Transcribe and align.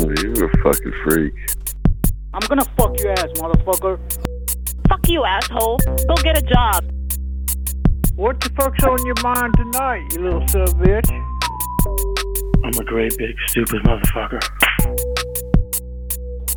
You're 0.00 0.46
a 0.46 0.62
fucking 0.62 0.92
freak. 1.04 1.34
I'm 2.32 2.40
gonna 2.48 2.64
fuck 2.76 2.98
your 3.00 3.12
ass, 3.12 3.28
motherfucker. 3.36 3.98
Fuck 4.88 5.08
you, 5.08 5.24
asshole. 5.24 5.78
Go 6.08 6.14
get 6.22 6.38
a 6.38 6.42
job. 6.42 6.84
What 8.16 8.40
the 8.40 8.50
fuck's 8.56 8.82
on 8.84 9.04
your 9.04 9.14
mind 9.22 9.54
tonight, 9.56 10.06
you 10.12 10.22
little 10.22 10.48
sub 10.48 10.68
bitch? 10.80 11.10
I'm 12.64 12.78
a 12.78 12.84
great 12.84 13.16
big 13.18 13.36
stupid 13.48 13.82
motherfucker. 13.82 14.40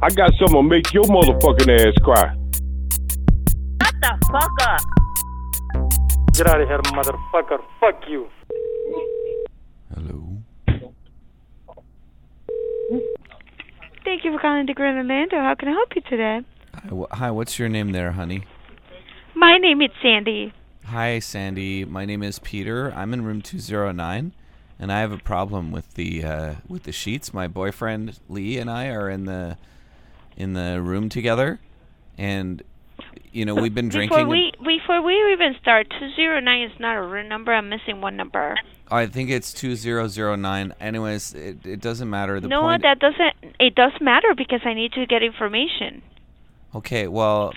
I 0.02 0.10
got 0.10 0.32
something 0.40 0.56
to 0.56 0.64
make 0.64 0.94
your 0.94 1.04
motherfucking 1.04 1.70
ass 1.80 1.96
cry. 2.02 2.36
Shut 3.82 3.96
the 4.02 4.18
fuck 4.32 4.52
up. 4.62 4.82
Get 6.34 6.48
out 6.48 6.62
of 6.62 6.68
here, 6.68 6.80
motherfucker. 6.80 7.60
Fuck 7.80 8.04
you. 8.08 8.28
Hello. 9.94 10.33
Thank 14.04 14.26
you 14.26 14.34
for 14.34 14.40
calling 14.40 14.66
the 14.66 14.74
Grand 14.74 14.98
Orlando. 14.98 15.38
How 15.38 15.56
can 15.56 15.70
I 15.70 15.72
help 15.72 15.96
you 15.96 16.02
today? 16.02 16.42
Hi, 16.76 16.90
wh- 16.90 17.16
hi, 17.18 17.32
what's 17.32 17.58
your 17.58 17.70
name 17.70 17.92
there, 17.92 18.12
honey? 18.12 18.44
My 19.36 19.58
name 19.58 19.82
is 19.82 19.90
Sandy. 20.02 20.54
Hi, 20.86 21.20
Sandy. 21.20 21.86
My 21.86 22.04
name 22.06 22.22
is 22.22 22.40
Peter. 22.40 22.92
I'm 22.94 23.14
in 23.14 23.24
room 23.24 23.42
209, 23.42 24.34
and 24.78 24.92
I 24.92 25.00
have 25.00 25.12
a 25.14 25.18
problem 25.18 25.72
with 25.72 25.94
the 25.94 26.24
uh, 26.24 26.54
with 26.68 26.84
the 26.84 26.92
sheets. 26.92 27.34
My 27.34 27.48
boyfriend 27.48 28.20
Lee 28.28 28.58
and 28.58 28.70
I 28.70 28.90
are 28.90 29.10
in 29.10 29.26
the 29.26 29.58
in 30.36 30.54
the 30.54 30.82
room 30.82 31.08
together, 31.08 31.60
and 32.18 32.62
you 33.34 33.46
know 33.46 33.56
we've 33.56 33.74
been 33.76 33.90
drinking. 33.90 34.16
Before 34.18 34.30
we 34.30 34.52
before 34.64 35.02
we 35.02 35.14
even 35.34 35.56
start, 35.62 35.88
two 35.90 36.10
zero 36.16 36.40
nine 36.40 36.64
is 36.64 36.80
not 36.80 36.96
a 36.96 37.02
real 37.02 37.28
number. 37.28 37.54
I'm 37.54 37.70
missing 37.70 38.00
one 38.02 38.16
number. 38.16 38.56
I 38.92 39.08
think 39.08 39.30
it's 39.32 39.52
2009. 39.54 40.74
Anyways, 40.80 41.34
it, 41.34 41.66
it 41.66 41.82
doesn't 41.82 42.10
matter. 42.10 42.40
The 42.40 42.48
no, 42.48 42.78
that 42.78 43.00
doesn't. 43.00 43.56
It 43.60 43.76
does 43.76 43.94
matter 44.00 44.36
because 44.38 44.62
I 44.66 44.74
need 44.74 44.94
to 44.94 45.06
get 45.06 45.24
information. 45.24 46.04
Okay, 46.76 47.08
well, 47.08 47.54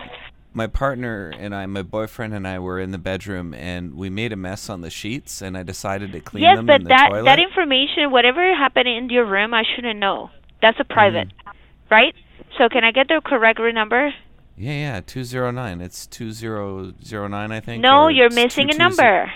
my 0.54 0.66
partner 0.66 1.32
and 1.38 1.54
I, 1.54 1.66
my 1.66 1.82
boyfriend 1.82 2.32
and 2.34 2.46
I, 2.48 2.58
were 2.58 2.78
in 2.80 2.90
the 2.90 2.98
bedroom 2.98 3.52
and 3.54 3.94
we 3.94 4.08
made 4.08 4.32
a 4.32 4.36
mess 4.36 4.68
on 4.70 4.80
the 4.80 4.90
sheets, 4.90 5.42
and 5.42 5.56
I 5.58 5.62
decided 5.62 6.12
to 6.12 6.20
clean 6.20 6.42
yes, 6.44 6.56
them 6.56 6.66
but 6.66 6.76
in 6.76 6.84
the 6.84 6.88
that 6.88 7.08
toilet. 7.10 7.24
that 7.24 7.38
information, 7.38 8.10
whatever 8.10 8.42
happened 8.54 8.88
in 8.88 9.10
your 9.10 9.26
room, 9.26 9.52
I 9.52 9.64
shouldn't 9.74 9.98
know. 9.98 10.30
That's 10.62 10.78
a 10.80 10.84
private, 10.84 11.28
Mm-hmm. 11.28 11.94
right? 11.94 12.14
So 12.56 12.68
can 12.70 12.84
I 12.84 12.92
get 12.92 13.08
the 13.08 13.20
correct 13.22 13.58
room 13.58 13.74
number? 13.74 14.12
Yeah, 14.56 14.72
yeah, 14.72 15.00
209. 15.04 15.80
It's 15.80 16.06
2009, 16.06 17.52
I 17.52 17.60
think. 17.60 17.82
No, 17.82 18.08
you're 18.08 18.26
it's 18.26 18.34
missing 18.34 18.68
a 18.70 18.72
220 18.72 18.78
number. 18.78 19.32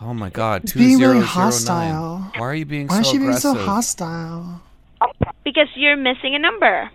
Oh 0.00 0.14
my 0.14 0.30
God, 0.30 0.64
It's 0.64 0.72
being 0.72 0.98
really 0.98 1.20
2009. 1.20 1.26
hostile. 1.26 2.32
Why 2.40 2.46
are 2.46 2.54
you 2.54 2.64
being 2.64 2.88
so 2.88 2.96
Why 2.96 3.02
so 3.02 3.08
is 3.08 3.12
she 3.12 3.18
being 3.18 3.36
so 3.36 3.54
hostile? 3.54 4.62
Because 5.44 5.68
you're 5.76 5.96
missing 5.96 6.34
a 6.34 6.38
number. 6.38 6.90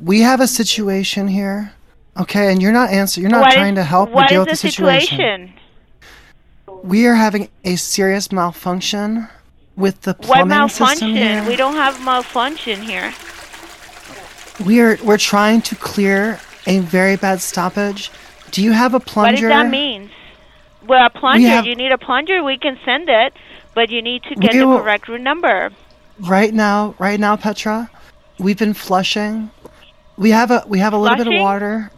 we 0.02 0.20
have 0.20 0.40
a 0.40 0.46
situation 0.46 1.28
here. 1.28 1.72
Okay, 2.20 2.52
and 2.52 2.60
you're 2.62 2.72
not 2.72 2.90
answering. 2.90 3.22
You're 3.22 3.30
not 3.30 3.40
What 3.42 3.48
is- 3.50 3.54
trying 3.54 3.74
to 3.76 3.84
help 3.84 4.10
or 4.10 4.14
what 4.16 4.28
deal 4.28 4.40
with 4.40 4.48
the 4.48 4.52
the 4.52 4.56
situation. 4.56 5.08
situation? 5.08 5.52
We 6.82 7.06
are 7.06 7.14
having 7.14 7.48
a 7.64 7.76
serious 7.76 8.30
malfunction 8.30 9.28
with 9.76 10.02
the 10.02 10.12
What 10.12 10.22
plumbing 10.22 10.68
system 10.68 10.86
malfunction? 10.86 11.16
here. 11.16 11.44
We 11.48 11.56
don't 11.56 11.74
have 11.76 12.04
malfunction 12.04 12.82
here. 12.82 13.12
We 14.64 14.80
are 14.80 14.98
we're 15.02 15.18
trying 15.18 15.62
to 15.62 15.74
clear 15.74 16.38
a 16.66 16.78
very 16.80 17.16
bad 17.16 17.40
stoppage. 17.40 18.10
Do 18.50 18.62
you 18.62 18.72
have 18.72 18.94
a 18.94 19.00
plunger? 19.00 19.30
What 19.32 19.38
plunger? 19.40 19.48
does 19.48 19.64
that 19.64 19.70
mean? 19.70 20.10
Well, 20.86 21.06
a 21.06 21.10
plunger. 21.10 21.48
have- 21.48 21.66
You 21.66 21.74
need 21.76 21.92
a 21.92 21.98
plunger. 21.98 22.42
We 22.44 22.58
can 22.58 22.78
send 22.84 23.08
it, 23.08 23.32
but 23.74 23.90
you 23.90 24.02
need 24.02 24.22
to 24.24 24.34
get 24.34 24.52
the 24.52 24.66
will- 24.66 24.78
correct 24.80 25.08
room 25.08 25.22
number. 25.22 25.70
Right 26.20 26.52
now, 26.54 26.94
right 26.98 27.18
now, 27.18 27.36
Petra, 27.36 27.90
we've 28.38 28.58
been 28.58 28.74
flushing. 28.74 29.50
We 30.16 30.30
have 30.30 30.50
a 30.50 30.62
we 30.68 30.78
have 30.78 30.92
a 30.92 30.96
little 30.98 31.16
bit 31.16 31.26
of 31.26 31.40
water. 31.40 31.90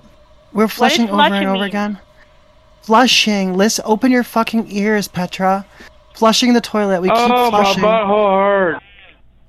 We're 0.52 0.66
does 0.66 0.74
flushing 0.74 1.04
over 1.08 1.14
flushing 1.16 1.34
and 1.34 1.46
over 1.48 1.54
mean? 1.54 1.64
again. 1.64 1.98
Flushing. 2.82 3.54
Listen, 3.56 3.84
open 3.86 4.10
your 4.12 4.22
fucking 4.22 4.70
ears, 4.70 5.08
Petra. 5.08 5.66
Flushing 6.14 6.54
the 6.54 6.60
toilet. 6.60 7.02
We 7.02 7.08
keep 7.08 7.18
Oh, 7.18 7.50
my 7.50 7.62
flushing. 7.62 7.82
butthole 7.82 8.38
hurt. 8.38 8.82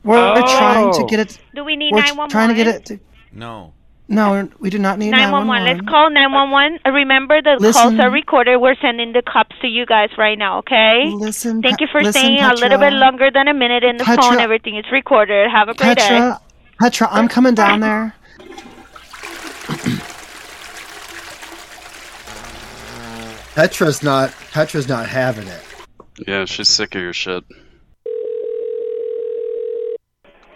We're, 0.04 0.16
we're 0.34 0.42
oh. 0.44 0.58
trying 0.58 0.92
to 0.94 1.04
Oh. 1.04 1.06
get 1.08 1.20
it. 1.20 1.40
Do 1.56 1.64
we 1.64 1.76
need 1.78 1.92
We're 1.94 2.00
911? 2.02 2.30
trying 2.30 2.50
to 2.50 2.56
get 2.56 2.68
it. 2.68 2.86
To, 2.88 3.00
No. 3.32 3.74
No, 4.10 4.50
we 4.60 4.70
do 4.70 4.80
not 4.80 5.00
need 5.00 5.12
911. 5.12 5.48
911. 5.48 5.78
Let's 5.78 5.90
call 5.90 6.10
911. 6.10 6.80
Uh, 6.86 6.92
Remember, 6.92 7.42
the 7.42 7.72
calls 7.74 8.00
are 8.00 8.10
recorded. 8.10 8.58
We're 8.58 8.76
sending 8.82 9.12
the 9.14 9.22
cops 9.22 9.56
to 9.62 9.68
you 9.68 9.86
guys 9.86 10.10
right 10.18 10.38
now, 10.38 10.60
okay? 10.60 11.06
Listen, 11.08 11.62
Thank 11.62 11.82
you 11.82 11.88
for 11.92 12.02
listen, 12.02 12.22
staying 12.22 12.40
a 12.42 12.54
little 12.54 12.78
bit 12.80 12.94
longer 12.94 13.30
than 13.32 13.48
a 13.48 13.54
minute 13.54 13.84
in 13.84 13.98
the 13.98 14.06
Petra- 14.06 14.24
phone. 14.24 14.40
Everything 14.40 14.78
is 14.78 14.86
recorded. 14.92 15.50
Have 15.52 15.68
a 15.70 15.74
great 15.74 15.98
day. 15.98 16.08
Petra, 16.08 16.42
Petra, 16.80 17.08
I'm 17.12 17.28
coming 17.28 17.54
down 17.54 17.82
there. 17.82 18.16
Petra's 23.56 24.04
not 24.04 24.32
Petra's 24.52 24.88
not 24.88 25.10
having 25.10 25.48
it. 25.48 25.64
Yeah, 26.28 26.46
she's 26.46 26.70
sick 26.70 26.94
of 26.96 27.02
your 27.02 27.12
shit. 27.14 27.44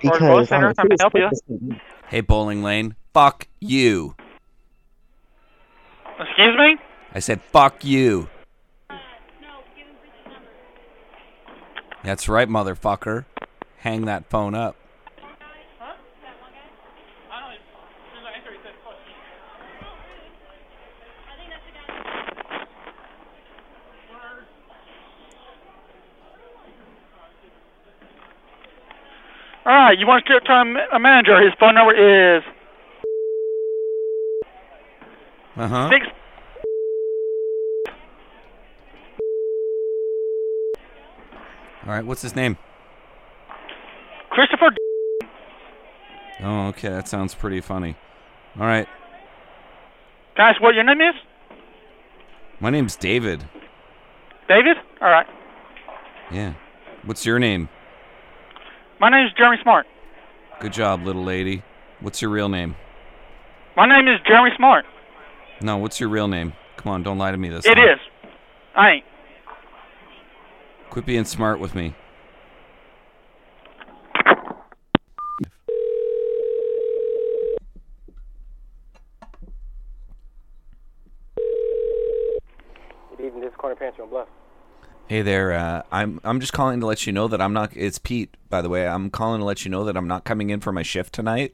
Because 0.02 0.50
Center, 0.50 0.74
how 0.78 0.84
may 0.84 0.96
I 1.00 1.02
help 1.02 1.14
you? 1.16 1.76
Hey, 2.08 2.20
Bowling 2.20 2.62
Lane. 2.62 2.96
Fuck 3.14 3.48
you. 3.60 4.16
Excuse 6.20 6.58
me? 6.58 6.78
I 7.14 7.20
said 7.20 7.42
fuck 7.42 7.84
you. 7.84 8.30
That's 12.04 12.30
right, 12.30 12.48
motherfucker. 12.48 13.26
Hang 13.78 14.06
that 14.06 14.30
phone 14.30 14.56
up. 14.56 14.76
All 29.64 29.74
right, 29.74 29.98
you 29.98 30.08
want 30.08 30.26
to 30.26 30.34
talk 30.34 30.44
to 30.44 30.54
a 30.54 30.96
a 30.96 31.00
manager? 31.00 31.40
His 31.40 31.54
phone 31.60 31.76
number 31.76 31.94
is 31.94 32.44
Uh 35.58 35.68
huh. 35.68 35.90
six. 35.90 36.06
All 41.86 41.92
right, 41.94 42.06
what's 42.06 42.22
his 42.22 42.36
name? 42.36 42.58
Christopher. 44.30 44.70
Oh, 46.44 46.68
okay, 46.68 46.90
that 46.90 47.08
sounds 47.08 47.34
pretty 47.34 47.62
funny. 47.62 47.96
All 48.60 48.66
right, 48.66 48.88
Guys, 50.36 50.56
what 50.62 50.74
your 50.76 50.84
name 50.84 51.02
is? 51.02 51.16
my 52.60 52.70
name's 52.70 52.96
David. 52.96 53.44
David. 54.48 54.78
All 55.02 55.10
right. 55.10 55.26
Yeah. 56.32 56.54
What's 57.04 57.26
your 57.26 57.38
name? 57.40 57.70
My 59.00 59.10
name 59.10 59.26
is 59.26 59.34
Jeremy 59.38 59.58
Smart. 59.62 59.86
Good 60.60 60.74
job, 60.74 61.04
little 61.06 61.24
lady. 61.24 61.64
What's 62.00 62.22
your 62.22 62.32
real 62.32 62.50
name? 62.50 62.76
My 63.76 63.88
name 63.88 64.08
is 64.08 64.20
Jeremy 64.28 64.52
Smart. 64.56 64.86
No, 65.62 65.78
what's 65.78 66.00
your 66.00 66.10
real 66.10 66.28
name? 66.28 66.54
Come 66.78 66.92
on, 66.92 67.04
don't 67.04 67.18
lie 67.18 67.32
to 67.32 67.38
me 67.38 67.50
this 67.50 67.66
It 67.66 67.76
time. 67.76 67.90
is. 67.90 68.00
I 68.76 68.90
ain't. 68.92 69.06
Quit 70.90 71.06
being 71.06 71.26
smart 71.26 71.60
with 71.60 71.76
me. 71.76 71.94
This 83.18 83.34
is 83.44 83.52
Corner 83.58 83.76
Pantry 83.76 84.04
on 84.04 84.10
Bluff. 84.10 84.28
Hey 85.08 85.22
there. 85.22 85.52
Uh, 85.52 85.84
I'm 85.92 86.20
I'm 86.24 86.40
just 86.40 86.54
calling 86.54 86.80
to 86.80 86.86
let 86.86 87.06
you 87.06 87.14
know 87.14 87.28
that 87.28 87.42
I'm 87.42 87.54
not. 87.54 87.76
It's 87.76 88.00
Pete, 88.00 88.36
by 88.50 88.62
the 88.62 88.70
way. 88.70 88.88
I'm 88.88 89.10
calling 89.10 89.40
to 89.40 89.46
let 89.46 89.66
you 89.66 89.72
know 89.72 89.84
that 89.84 89.96
I'm 89.98 90.08
not 90.08 90.24
coming 90.24 90.50
in 90.50 90.60
for 90.60 90.72
my 90.72 90.84
shift 90.84 91.14
tonight. 91.14 91.54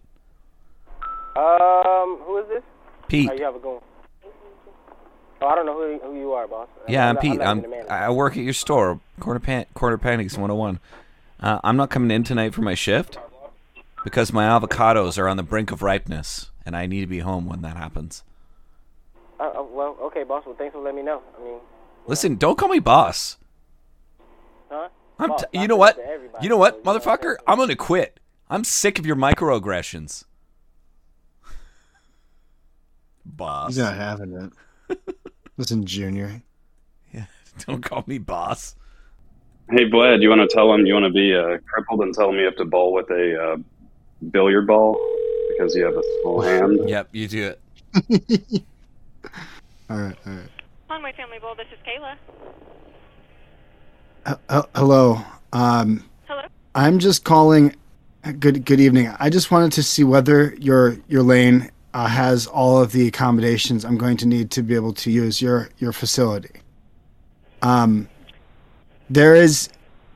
Um, 1.36 2.20
who 2.24 2.38
is 2.42 2.48
this? 2.50 2.64
Pete. 3.08 3.28
How 3.28 3.34
you 3.34 3.44
have 3.44 3.56
it 3.56 3.62
going? 3.64 3.82
Oh, 5.42 5.48
I 5.48 5.56
don't 5.56 5.66
know 5.66 5.74
who 5.74 6.00
who 6.00 6.18
you 6.18 6.34
are, 6.34 6.48
boss. 6.48 6.68
Yeah, 6.88 7.08
I'm, 7.10 7.16
not- 7.16 7.22
Pete. 7.22 7.42
I'm, 7.42 7.60
even 7.60 7.70
the 7.70 7.76
manager. 7.78 7.92
I 7.92 8.10
work 8.10 8.36
at 8.38 8.44
your 8.44 8.54
store, 8.54 9.00
Quarter 9.20 9.40
Pan 9.40 9.66
Quarter 9.74 9.98
Panics 10.00 10.34
101. 10.34 10.80
Uh, 11.40 11.60
I'm 11.64 11.78
not 11.78 11.90
coming 11.92 12.10
in 12.10 12.24
tonight 12.24 12.54
for 12.56 12.62
my 12.62 12.74
shift 12.74 13.18
because 14.04 14.34
my 14.34 14.46
avocados 14.48 15.18
are 15.20 15.28
on 15.28 15.38
the 15.38 15.44
brink 15.44 15.72
of 15.72 15.82
ripeness, 15.84 16.50
and 16.66 16.76
I 16.76 16.88
need 16.88 17.02
to 17.02 17.08
be 17.08 17.20
home 17.20 17.46
when 17.48 17.62
that 17.62 17.78
happens. 17.78 18.24
Uh, 19.40 19.44
uh, 19.44 19.64
well, 19.64 19.96
okay, 20.02 20.24
boss. 20.24 20.44
Well, 20.48 20.56
thanks 20.56 20.74
for 20.74 20.82
letting 20.82 20.98
me 20.98 21.04
know. 21.04 21.22
I 21.40 21.44
mean, 21.44 21.60
Listen, 22.08 22.36
don't 22.36 22.58
call 22.58 22.70
me 22.70 22.80
boss. 22.80 23.38
huh? 24.72 24.90
I'm 25.20 25.30
Boss, 25.30 25.44
you 25.52 25.68
know 25.68 25.76
what? 25.76 25.96
that 25.98 26.04
to 26.04 26.10
everybody, 26.10 26.44
You 26.44 26.50
know 26.50 26.58
what, 26.58 26.74
so 26.74 26.78
you 26.80 26.84
know 26.86 27.00
motherfucker? 27.00 27.36
I'm 27.46 27.58
gonna 27.58 27.76
quit. 27.76 28.20
I'm 28.50 28.64
sick 28.64 28.98
of 28.98 29.06
your 29.06 29.16
microaggressions. 29.16 30.24
Boss. 33.26 33.70
He's 33.70 33.78
not 33.80 33.96
having 33.96 34.34
it. 34.34 34.54
Listen, 35.58 35.86
Junior. 35.86 36.42
Yeah, 37.14 37.26
Don't 37.66 37.82
call 37.84 38.04
me 38.08 38.18
boss. 38.20 38.76
Hey, 39.70 39.86
Bled, 39.86 40.22
you 40.22 40.30
want 40.30 40.48
to 40.50 40.54
tell 40.56 40.72
him 40.74 40.86
you 40.86 40.94
want 40.94 41.06
to 41.06 41.12
be 41.12 41.36
uh, 41.36 41.58
crippled 41.68 42.02
and 42.02 42.14
tell 42.14 42.30
him 42.30 42.36
you 42.36 42.46
have 42.46 42.56
to 42.56 42.66
bowl 42.66 42.94
with 42.94 43.10
a 43.10 43.44
uh, 43.44 43.58
billiard 44.32 44.66
ball 44.68 44.98
because 45.50 45.76
you 45.76 45.84
have 45.84 45.96
a 45.96 46.04
small 46.22 46.42
hand? 46.42 46.80
Yep, 46.88 47.10
you 47.12 47.28
do 47.28 47.48
it. 47.48 47.62
All 49.90 49.98
right, 49.98 50.18
all 50.26 50.34
right. 50.34 50.50
Conway 50.90 51.14
Family 51.16 51.40
Bowl, 51.40 51.56
this 51.56 51.68
is 51.72 51.80
Kayla. 51.88 52.16
H- 54.28 54.36
h- 54.52 54.70
hello. 54.76 55.22
Um, 55.54 56.04
Hello? 56.28 56.42
I'm 56.76 57.00
just 57.00 57.24
calling. 57.24 57.74
Good 58.40 58.66
good 58.66 58.82
evening. 58.82 59.14
I 59.18 59.30
just 59.30 59.50
wanted 59.50 59.72
to 59.74 59.84
see 59.84 60.04
whether 60.04 60.54
your 60.60 60.98
your 61.08 61.24
lane 61.24 61.72
uh, 61.98 62.06
has 62.06 62.46
all 62.46 62.80
of 62.80 62.92
the 62.92 63.08
accommodations 63.08 63.84
I'm 63.84 63.98
going 63.98 64.18
to 64.18 64.28
need 64.28 64.52
to 64.52 64.62
be 64.62 64.76
able 64.76 64.94
to 64.94 65.10
use 65.10 65.42
your 65.42 65.70
your 65.80 65.92
facility. 65.92 66.62
Um, 67.64 68.08
there 69.10 69.34
is. 69.34 69.70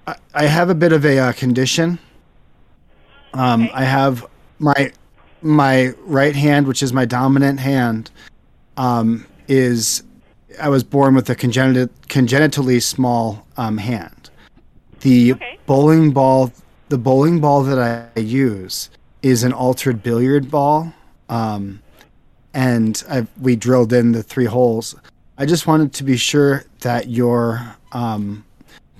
I, 0.05 0.15
I 0.35 0.45
have 0.45 0.69
a 0.69 0.75
bit 0.75 0.93
of 0.93 1.03
a 1.05 1.17
uh, 1.17 1.31
condition. 1.33 1.97
Um, 3.33 3.67
I 3.73 3.83
have 3.83 4.27
my 4.59 4.93
my 5.41 5.95
right 6.05 6.35
hand, 6.35 6.67
which 6.67 6.83
is 6.83 6.93
my 6.93 7.05
dominant 7.05 7.59
hand, 7.59 8.11
um, 8.77 9.25
is 9.47 10.03
I 10.61 10.69
was 10.69 10.83
born 10.83 11.15
with 11.15 11.31
a 11.31 11.35
congenit- 11.35 11.89
congenitally 12.09 12.79
small 12.79 13.47
um, 13.57 13.79
hand. 13.79 14.29
The 14.99 15.33
bowling 15.65 16.11
ball, 16.11 16.51
the 16.89 16.99
bowling 16.99 17.39
ball 17.39 17.63
that 17.63 17.79
I 17.79 18.19
use 18.19 18.91
is 19.23 19.43
an 19.43 19.51
altered 19.51 20.03
billiard 20.03 20.51
ball, 20.51 20.93
um, 21.31 21.81
and 22.53 23.03
I 23.09 23.25
we 23.39 23.55
drilled 23.55 23.93
in 23.93 24.11
the 24.11 24.21
three 24.21 24.45
holes. 24.45 24.93
I 25.37 25.45
just 25.45 25.65
wanted 25.65 25.93
to 25.93 26.03
be 26.03 26.17
sure 26.17 26.65
that 26.81 27.07
your 27.07 27.75
um, 27.93 28.45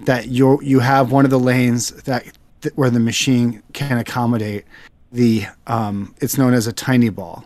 that 0.06 0.30
you 0.30 0.60
you 0.64 0.80
have 0.80 1.12
one 1.12 1.26
of 1.26 1.32
the 1.32 1.40
lanes 1.40 1.90
that, 2.04 2.26
that 2.62 2.76
where 2.78 2.90
the 2.90 3.00
machine 3.00 3.62
can 3.74 3.98
accommodate 4.00 4.66
the 5.12 5.46
um, 5.68 6.16
it's 6.22 6.38
known 6.38 6.54
as 6.54 6.66
a 6.66 6.74
tiny 6.74 7.10
ball. 7.10 7.44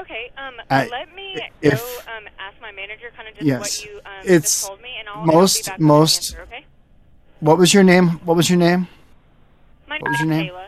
Okay, 0.00 0.32
um, 0.38 0.54
I- 0.70 0.88
let 0.88 1.14
me 1.14 1.38
if- 1.60 1.78
go 1.80 2.12
um, 2.16 2.24
ask 2.38 2.60
my 2.60 2.72
manager 2.72 3.10
kind 3.14 3.28
of 3.28 3.34
just 3.34 3.46
Yes, 3.46 3.60
what 3.60 3.84
you 3.84 3.98
um, 3.98 4.12
it's 4.24 4.42
just 4.60 4.66
told 4.66 4.80
me, 4.80 4.94
and 4.98 5.08
I'll, 5.08 5.24
most 5.26 5.70
I'll 5.70 5.78
most. 5.78 6.32
answer, 6.32 6.42
okay? 6.42 6.64
What 7.40 7.58
was 7.58 7.74
your 7.74 7.82
name? 7.84 8.08
What 8.24 8.36
was 8.36 8.48
your 8.48 8.58
name? 8.58 8.88
My 9.86 9.98
What 10.00 10.10
was 10.10 10.20
your 10.20 10.28
name? 10.30 10.50
Kayla. 10.50 10.66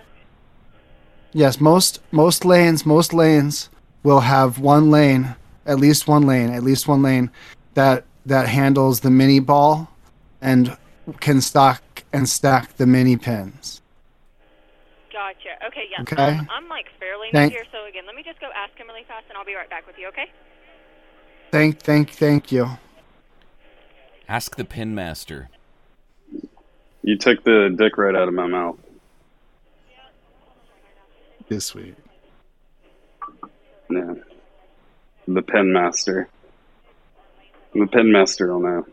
Yes, 1.36 1.60
most 1.60 2.00
most 2.12 2.46
lanes 2.46 2.86
most 2.86 3.12
lanes 3.12 3.68
will 4.02 4.20
have 4.20 4.58
one 4.58 4.90
lane, 4.90 5.36
at 5.66 5.78
least 5.78 6.08
one 6.08 6.22
lane, 6.22 6.48
at 6.48 6.62
least 6.62 6.88
one 6.88 7.02
lane 7.02 7.30
that 7.74 8.04
that 8.24 8.48
handles 8.48 9.00
the 9.00 9.10
mini 9.10 9.38
ball 9.38 9.90
and 10.40 10.74
can 11.20 11.42
stock 11.42 11.82
and 12.10 12.26
stack 12.26 12.78
the 12.78 12.86
mini 12.86 13.18
pins. 13.18 13.82
Gotcha. 15.12 15.62
Okay, 15.66 15.84
yeah. 15.90 16.00
Okay. 16.00 16.38
Um, 16.38 16.48
I'm 16.50 16.70
like 16.70 16.86
fairly 16.98 17.26
new 17.26 17.32
Thank- 17.32 17.52
here, 17.52 17.64
so 17.70 17.84
again, 17.84 18.04
let 18.06 18.16
me 18.16 18.22
just 18.22 18.40
go 18.40 18.48
ask 18.56 18.74
him 18.78 18.86
really 18.86 19.04
fast, 19.06 19.26
and 19.28 19.36
I'll 19.36 19.44
be 19.44 19.54
right 19.54 19.68
back 19.68 19.86
with 19.86 19.98
you, 19.98 20.08
okay? 20.08 20.30
Thank 21.52 21.80
thank 21.80 22.12
thank 22.12 22.50
you. 22.50 22.78
Ask 24.26 24.56
the 24.56 24.64
pin 24.64 24.94
master. 24.94 25.50
You 27.02 27.18
took 27.18 27.44
the 27.44 27.74
dick 27.76 27.98
right 27.98 28.16
out 28.16 28.26
of 28.26 28.32
my 28.32 28.46
mouth. 28.46 28.78
This 31.48 31.74
week. 31.74 31.94
Yeah. 33.88 34.14
The 35.28 35.42
pin 35.42 35.72
master. 35.72 36.28
The 37.74 37.86
pin 37.86 38.10
master 38.10 38.52
will 38.52 38.60
know. 38.60 38.86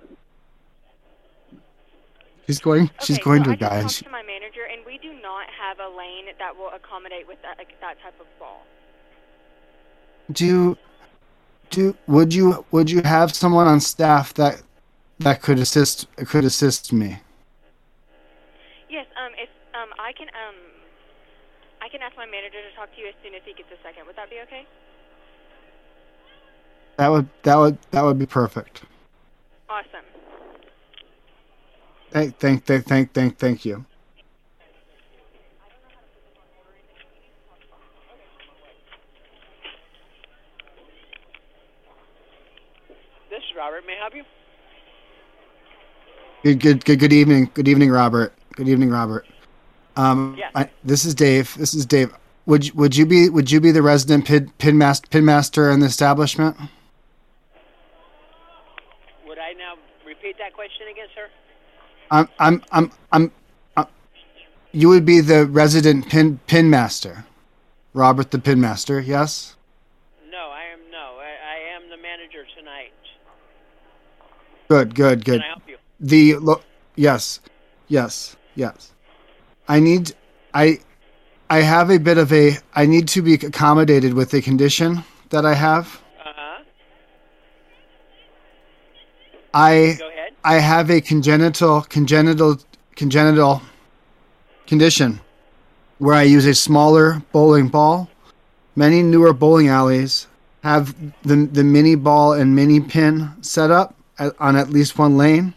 She's 2.48 2.60
going 2.60 2.92
she's 3.02 3.18
okay, 3.18 3.24
going 3.24 3.44
so 3.44 3.46
to 3.46 3.50
I 3.52 3.54
a 3.54 3.58
guy 3.58 3.82
just 3.82 4.00
talked 4.00 4.06
to 4.06 4.12
my 4.12 4.24
manager, 4.24 4.62
and 4.72 4.86
we 4.86 4.98
do 4.98 5.14
not 5.22 5.48
have 5.48 5.80
a 5.80 5.98
lane 5.98 6.26
that 6.38 6.56
will 6.56 6.72
accommodate 6.76 7.28
with 7.28 7.42
that 7.42 7.58
like, 7.58 7.80
that 7.80 8.02
type 8.02 8.20
of 8.20 8.28
ball. 8.38 8.66
do 10.32 10.78
do 11.70 11.96
would 12.08 12.34
you 12.34 12.66
would 12.72 12.92
you 12.92 13.02
have 13.02 13.34
someone 13.34 13.68
on 13.68 13.80
staff 13.80 14.34
that 14.34 14.62
that 15.20 15.42
could 15.42 15.58
assist 15.60 16.08
could 16.28 16.44
assist 16.44 16.92
me? 16.92 17.22
Yes. 18.90 19.06
Um. 19.16 19.32
If 19.38 19.50
um, 19.74 19.90
I 19.98 20.12
can 20.12 20.28
um, 20.28 20.56
I 20.56 20.73
can 21.94 22.02
ask 22.02 22.18
my 22.18 22.26
manager 22.26 22.58
to 22.58 22.76
talk 22.76 22.90
to 22.96 23.00
you 23.00 23.08
as 23.08 23.14
soon 23.24 23.36
as 23.36 23.42
he 23.46 23.54
gets 23.54 23.70
a 23.70 23.78
second. 23.86 24.08
Would 24.08 24.16
that 24.16 24.28
be 24.28 24.38
okay? 24.48 24.66
That 26.98 27.08
would 27.10 27.30
that 27.44 27.56
would 27.56 27.78
that 27.92 28.02
would 28.02 28.18
be 28.18 28.26
perfect. 28.26 28.82
Awesome. 29.70 30.06
Thank 32.10 32.40
thank 32.40 32.66
thank 32.66 32.86
thank 32.88 33.14
thank 33.14 33.38
thank 33.38 33.64
you. 33.64 33.86
This 43.30 43.40
is 43.40 43.56
Robert. 43.56 43.86
May 43.86 43.94
I 43.94 44.00
help 44.00 44.16
you? 44.16 44.24
Good, 46.44 46.60
good, 46.60 46.86
good, 46.86 47.00
good 47.00 47.14
evening. 47.14 47.52
Good 47.54 47.68
evening, 47.68 47.92
Robert. 47.92 48.34
Good 48.56 48.68
evening, 48.68 48.90
Robert. 48.90 49.26
Um, 49.96 50.36
Yes. 50.38 50.52
I, 50.56 50.70
this 50.84 51.06
is 51.06 51.14
Dave. 51.16 51.56
This 51.58 51.74
is 51.74 51.86
Dave. 51.86 52.14
Would 52.46 52.68
you- 52.68 52.74
would 52.74 52.96
you 52.98 53.06
be 53.06 53.30
would 53.30 53.52
you 53.52 53.62
be 53.62 53.72
the 53.72 53.82
resident 53.82 54.26
pin 54.26 54.52
pin 54.58 54.78
master 54.78 55.08
pin 55.10 55.24
master 55.26 55.70
in 55.70 55.80
the 55.80 55.86
establishment? 55.86 56.58
Would 59.28 59.38
I 59.40 59.54
now 59.54 59.76
repeat 60.06 60.38
that 60.40 60.54
question 60.54 60.88
again, 60.92 61.08
sir? 61.16 61.28
I'm 62.12 62.28
I'm 62.40 62.62
I'm 62.72 62.92
I'm. 63.12 63.32
i 63.78 63.86
you 64.72 64.90
would 64.90 65.06
be 65.06 65.22
the 65.22 65.46
resident 65.46 66.10
pin 66.10 66.40
pin 66.48 66.70
master, 66.70 67.26
Robert 67.94 68.32
the 68.32 68.40
pin 68.40 68.60
master. 68.60 69.00
Yes. 69.00 69.56
No, 70.32 70.50
I 70.50 70.64
am 70.74 70.80
no. 70.92 71.20
I, 71.20 71.32
I 71.56 71.76
am 71.76 71.90
the 71.90 71.98
manager 71.98 72.44
tonight. 72.58 72.92
Good, 74.68 74.96
good, 74.96 75.24
good. 75.24 75.42
Can 75.42 75.44
I 75.44 75.48
help 75.48 75.64
you? 75.68 75.78
The 76.00 76.36
lo- 76.38 76.62
yes, 76.96 77.40
yes, 77.88 78.36
yes. 78.56 78.93
I 79.74 79.80
need 79.80 80.14
I 80.54 80.78
I 81.50 81.62
have 81.62 81.90
a 81.90 81.98
bit 81.98 82.20
of 82.20 82.32
a 82.32 82.58
I 82.76 82.86
need 82.86 83.08
to 83.16 83.24
be 83.24 83.34
accommodated 83.34 84.14
with 84.14 84.32
a 84.36 84.42
condition 84.50 85.04
that 85.32 85.48
I 85.48 85.56
have. 85.56 86.00
Uh 86.20 86.32
huh. 86.36 86.64
I 89.52 89.96
Go 89.98 90.10
ahead. 90.10 90.34
I 90.44 90.56
have 90.60 90.92
a 90.92 91.02
congenital 91.02 91.82
congenital 91.82 92.60
congenital 92.96 93.64
condition 94.68 95.20
where 95.98 96.14
I 96.14 96.22
use 96.22 96.46
a 96.46 96.54
smaller 96.54 97.24
bowling 97.32 97.70
ball. 97.70 98.10
Many 98.76 99.02
newer 99.02 99.34
bowling 99.34 99.70
alleys 99.70 100.28
have 100.62 100.94
the 101.24 101.50
the 101.52 101.64
mini 101.64 101.96
ball 101.96 102.34
and 102.34 102.56
mini 102.56 102.80
pin 102.80 103.32
set 103.42 103.72
up 103.72 103.96
at, 104.20 104.36
on 104.40 104.56
at 104.56 104.70
least 104.70 105.00
one 105.00 105.18
lane 105.18 105.56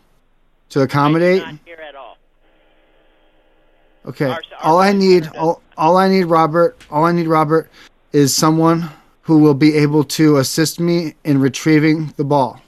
to 0.70 0.80
accommodate. 0.80 1.42
Not 1.42 1.48
here 1.48 1.56
at 1.56 1.60
all. 1.60 1.65
Okay. 4.06 4.26
Our- 4.30 4.40
all 4.62 4.78
I 4.78 4.92
need, 4.92 5.28
all, 5.36 5.62
all 5.76 5.96
I 5.96 6.08
need, 6.08 6.24
Robert, 6.24 6.76
all 6.90 7.04
I 7.04 7.12
need, 7.12 7.26
Robert, 7.26 7.70
is 8.12 8.34
someone 8.34 8.88
who 9.22 9.38
will 9.38 9.54
be 9.54 9.74
able 9.74 10.04
to 10.04 10.36
assist 10.38 10.78
me 10.78 11.14
in 11.24 11.40
retrieving 11.40 12.14
the 12.16 12.24
ball. 12.24 12.60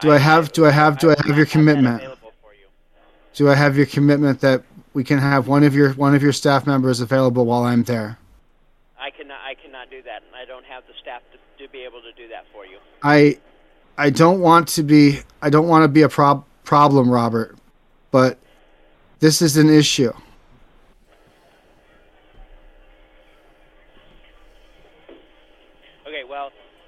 Do 0.00 0.12
I 0.12 0.18
have? 0.18 0.52
Do 0.52 0.64
I 0.64 0.70
have? 0.70 0.98
Do 1.00 1.10
I 1.10 1.16
have 1.26 1.36
your 1.36 1.46
commitment? 1.46 2.02
Do 3.34 3.48
I 3.50 3.54
have 3.56 3.76
your 3.76 3.86
commitment 3.86 4.40
that 4.40 4.62
we 4.94 5.02
can 5.02 5.18
have 5.18 5.48
one 5.48 5.64
of 5.64 5.74
your 5.74 5.92
one 5.94 6.14
of 6.14 6.22
your 6.22 6.32
staff 6.32 6.66
members 6.66 7.00
available 7.00 7.44
while 7.44 7.64
I'm 7.64 7.82
there? 7.82 8.16
I 8.98 9.10
cannot. 9.10 9.40
I 9.44 9.54
cannot 9.54 9.90
do 9.90 10.00
that, 10.02 10.22
and 10.22 10.36
I 10.36 10.44
don't 10.44 10.64
have 10.66 10.84
the 10.86 10.92
staff 11.02 11.22
to, 11.32 11.64
to 11.64 11.70
be 11.72 11.80
able 11.80 12.00
to 12.02 12.12
do 12.16 12.28
that 12.28 12.44
for 12.52 12.64
you. 12.64 12.78
I, 13.02 13.38
I 13.96 14.10
don't 14.10 14.40
want 14.40 14.68
to 14.68 14.84
be 14.84 15.20
I 15.42 15.50
don't 15.50 15.66
want 15.66 15.82
to 15.82 15.88
be 15.88 16.02
a 16.02 16.08
prob- 16.08 16.44
problem, 16.62 17.10
Robert, 17.10 17.56
but 18.12 18.38
this 19.18 19.42
is 19.42 19.56
an 19.56 19.68
issue. 19.68 20.12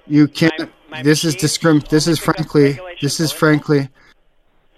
You 0.07 0.27
can't. 0.27 0.69
this 1.03 1.23
is 1.23 1.35
discrim. 1.35 1.87
This 1.87 2.07
is 2.07 2.19
frankly. 2.19 2.79
This 3.01 3.19
is 3.19 3.31
frankly. 3.31 3.89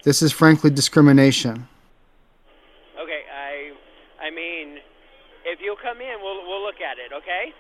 This 0.04 0.22
is 0.22 0.32
frankly 0.34 0.70
discrimination. 0.70 1.68
okay, 3.00 3.22
I, 3.34 3.72
I 4.22 4.30
mean, 4.32 4.80
if 5.46 5.60
you'll 5.62 5.78
come 5.78 6.02
in, 6.02 6.16
we'll 6.22 6.46
we'll 6.48 6.62
look 6.64 6.82
at 6.82 6.98
it. 6.98 7.14
Okay. 7.14 7.54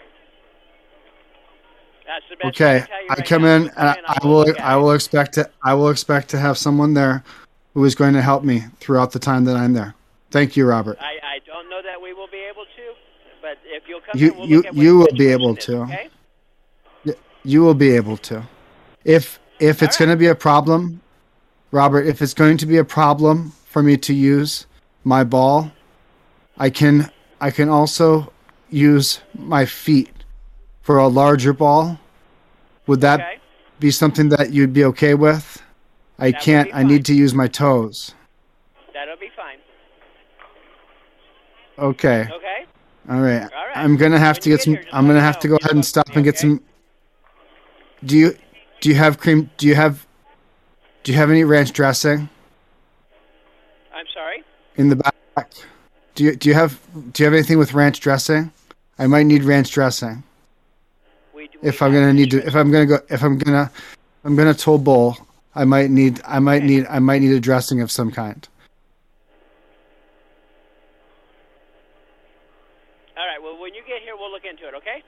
That's 2.06 2.26
the 2.30 2.36
best 2.36 2.46
I 2.46 2.50
Okay, 2.50 2.80
can 2.80 2.88
tell 2.88 3.02
you 3.02 3.08
I 3.10 3.14
right 3.14 3.26
come 3.28 3.42
now. 3.44 3.56
in 3.56 3.62
and 3.78 3.90
I, 4.08 4.18
I 4.22 4.28
will. 4.28 4.46
I 4.60 4.76
will 4.76 4.92
expect 4.92 5.34
to. 5.36 5.50
I 5.64 5.74
will 5.74 5.90
expect 5.90 6.30
to 6.30 6.38
have 6.38 6.58
someone 6.58 6.94
there, 6.94 7.24
who 7.74 7.86
is 7.86 7.96
going 7.96 8.14
to 8.14 8.22
help 8.22 8.44
me 8.44 8.64
throughout 8.82 9.12
the 9.14 9.20
time 9.20 9.46
that 9.46 9.56
I'm 9.56 9.74
there. 9.74 9.96
Thank 10.32 10.58
you, 10.58 10.66
Robert. 10.66 10.98
I, 11.00 11.14
I 11.24 11.40
don't 11.46 11.70
know 11.70 11.82
that 11.82 12.02
we 12.02 12.12
will 12.14 12.28
be 12.28 12.44
able 12.50 12.66
to, 12.66 12.94
but 13.42 13.58
if 13.66 13.84
you'll 13.88 14.02
come 14.02 14.20
You 14.20 14.32
in, 14.32 14.38
we'll 14.38 14.48
you 14.50 14.58
look 14.58 14.66
at 14.66 14.76
what 14.76 14.84
you 14.84 14.98
will 14.98 15.08
be 15.18 15.28
able 15.28 15.56
is, 15.58 15.66
to. 15.66 15.78
Okay. 15.84 16.10
You 17.44 17.62
will 17.62 17.74
be 17.74 17.92
able 17.92 18.18
to. 18.18 18.44
If 19.04 19.40
if 19.60 19.84
it's 19.84 19.98
going 19.98 20.10
to 20.10 20.18
be 20.18 20.28
a 20.28 20.36
problem, 20.36 21.02
Robert, 21.72 22.06
if 22.06 22.22
it's 22.22 22.34
going 22.34 22.58
to 22.58 22.66
be 22.66 22.78
a 22.78 22.86
problem 22.86 23.52
for 23.66 23.84
me 23.84 23.98
to 23.98 24.14
use 24.14 24.66
my 25.04 25.24
ball, 25.24 25.72
I 26.58 26.70
can 26.70 27.12
I 27.42 27.52
can 27.52 27.70
also 27.70 28.32
use 28.70 29.22
my 29.38 29.66
feet 29.66 30.12
for 30.82 30.98
a 30.98 31.08
larger 31.08 31.54
ball. 31.54 32.00
Would 32.88 33.02
that 33.02 33.38
be 33.80 33.92
something 33.92 34.30
that 34.30 34.52
you'd 34.52 34.74
be 34.74 34.84
okay 34.86 35.14
with? 35.14 35.62
I 36.20 36.32
can't. 36.32 36.70
I 36.74 36.84
need 36.84 37.06
to 37.06 37.14
use 37.14 37.34
my 37.34 37.48
toes. 37.48 38.14
That'll 38.94 39.18
be 39.18 39.30
fine. 39.36 39.58
Okay. 41.78 42.28
Okay. 42.32 42.66
All 43.10 43.22
right. 43.22 43.50
I'm 43.76 43.98
gonna 43.98 44.20
have 44.20 44.40
to 44.40 44.50
get 44.50 44.62
some. 44.62 44.78
I'm 44.92 45.08
gonna 45.08 45.22
have 45.22 45.40
to 45.40 45.48
go 45.48 45.58
ahead 45.58 45.74
and 45.74 45.86
stop 45.86 46.08
and 46.16 46.24
get 46.24 46.38
some. 46.38 46.62
Do 48.06 48.18
you 48.18 48.38
do 48.82 48.90
you 48.90 48.96
have 48.96 49.20
cream? 49.20 49.50
Do 49.58 49.68
you 49.68 49.76
have 49.76 50.06
do 51.04 51.12
you 51.12 51.18
have 51.18 51.30
any 51.30 51.44
ranch 51.44 51.74
dressing 51.74 52.30
I'm 53.94 54.06
sorry. 54.14 54.44
in 54.76 54.90
the 54.90 54.96
back? 54.96 55.52
Do 56.16 56.24
you 56.24 56.36
do 56.36 56.50
you 56.50 56.56
have 56.56 56.80
do 57.12 57.24
you 57.24 57.26
have 57.26 57.34
anything 57.34 57.58
with 57.58 57.74
ranch 57.74 58.00
dressing? 58.00 58.52
I 59.00 59.08
might 59.08 59.24
need 59.24 59.44
ranch 59.44 59.72
dressing. 59.72 60.24
If 61.64 61.82
I'm 61.82 61.94
gonna 61.94 62.14
need 62.14 62.32
to, 62.32 62.46
if 62.46 62.56
I'm 62.56 62.72
gonna 62.72 62.86
go, 62.86 63.00
if 63.10 63.24
I'm 63.24 63.38
gonna, 63.38 63.72
I'm 64.26 64.36
gonna 64.36 64.54
toll 64.54 64.78
bowl. 64.78 65.18
I 65.56 65.64
might 65.64 65.90
need, 65.90 66.20
I 66.26 66.40
might 66.40 66.64
need, 66.64 66.86
I 66.90 67.00
might 67.00 67.22
need 67.22 67.32
a 67.32 67.40
dressing 67.40 67.80
of 67.80 67.90
some 67.90 68.12
kind. 68.12 68.48
All 73.16 73.26
right. 73.26 73.42
Well, 73.42 73.62
when 73.62 73.74
you 73.74 73.82
get 73.88 74.02
here, 74.02 74.16
we'll 74.18 74.32
look 74.32 74.44
into 74.44 74.68
it. 74.68 74.74
Okay. 74.76 75.04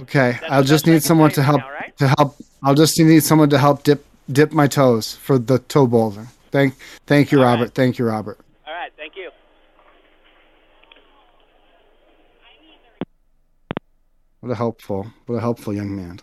Okay, 0.00 0.38
I'll 0.48 0.64
just 0.64 0.86
need 0.86 1.02
someone 1.02 1.30
to 1.32 1.42
help 1.42 1.62
to 1.98 2.08
help. 2.08 2.36
I'll 2.62 2.74
just 2.74 2.98
need 2.98 3.22
someone 3.22 3.50
to 3.50 3.58
help 3.58 3.84
dip 3.84 4.04
dip 4.30 4.52
my 4.52 4.66
toes 4.66 5.14
for 5.14 5.38
the 5.38 5.58
toe 5.58 5.86
bowling. 5.86 6.28
Thank 6.50 6.74
thank 7.06 7.30
you, 7.30 7.40
Robert. 7.42 7.74
Thank 7.74 7.98
you, 7.98 8.06
Robert. 8.06 8.38
All 8.66 8.72
right. 8.72 8.92
Thank 8.96 9.16
you. 9.16 9.30
What 14.40 14.52
a 14.52 14.56
helpful, 14.56 15.06
what 15.26 15.36
a 15.36 15.40
helpful 15.40 15.72
young 15.72 15.96
man. 15.96 16.20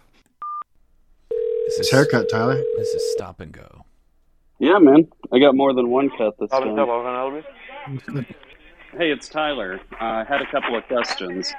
This 1.66 1.80
is 1.80 1.92
haircut, 1.92 2.30
Tyler. 2.30 2.62
This 2.78 2.90
is 2.90 3.14
stop 3.14 3.40
and 3.40 3.52
go. 3.52 3.86
Yeah, 4.60 4.78
man. 4.78 5.08
I 5.32 5.40
got 5.40 5.56
more 5.56 5.74
than 5.74 5.90
one 5.90 6.10
cut 6.16 6.38
this 6.38 6.52
time. 6.52 6.76
hello, 6.76 7.02
can 7.04 7.08
I 7.08 8.04
help 8.04 8.16
you? 8.16 8.26
Hey, 8.98 9.10
it's 9.10 9.30
Tyler. 9.30 9.80
Uh, 9.94 10.04
I 10.04 10.26
had 10.26 10.42
a 10.42 10.52
couple 10.52 10.76
of 10.76 10.86
questions. 10.86 11.54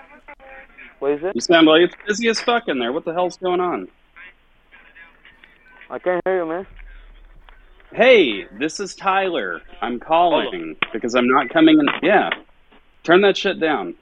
What 1.03 1.15
is 1.15 1.25
it? 1.25 1.35
You 1.35 1.41
sound 1.41 1.67
like 1.67 1.81
it's 1.81 1.97
busy 2.07 2.29
as 2.29 2.41
fuck 2.41 2.69
in 2.69 2.79
there. 2.79 2.93
What 2.93 3.05
the 3.05 3.13
hell's 3.13 3.37
going 3.37 3.59
on? 3.59 3.89
I 5.91 5.99
can't 5.99 6.23
hear 6.25 6.37
you, 6.37 6.47
man. 6.47 6.67
Hey, 7.93 8.45
this 8.57 8.79
is 8.79 8.95
Tyler. 8.95 9.63
I'm 9.81 9.99
calling 9.99 10.77
because 10.93 11.17
I'm 11.17 11.27
not 11.27 11.51
coming 11.51 11.77
in. 11.81 11.87
Yeah. 12.05 12.31
Turn 13.03 13.21
that 13.23 13.37
shit 13.37 13.59
down. 13.59 13.97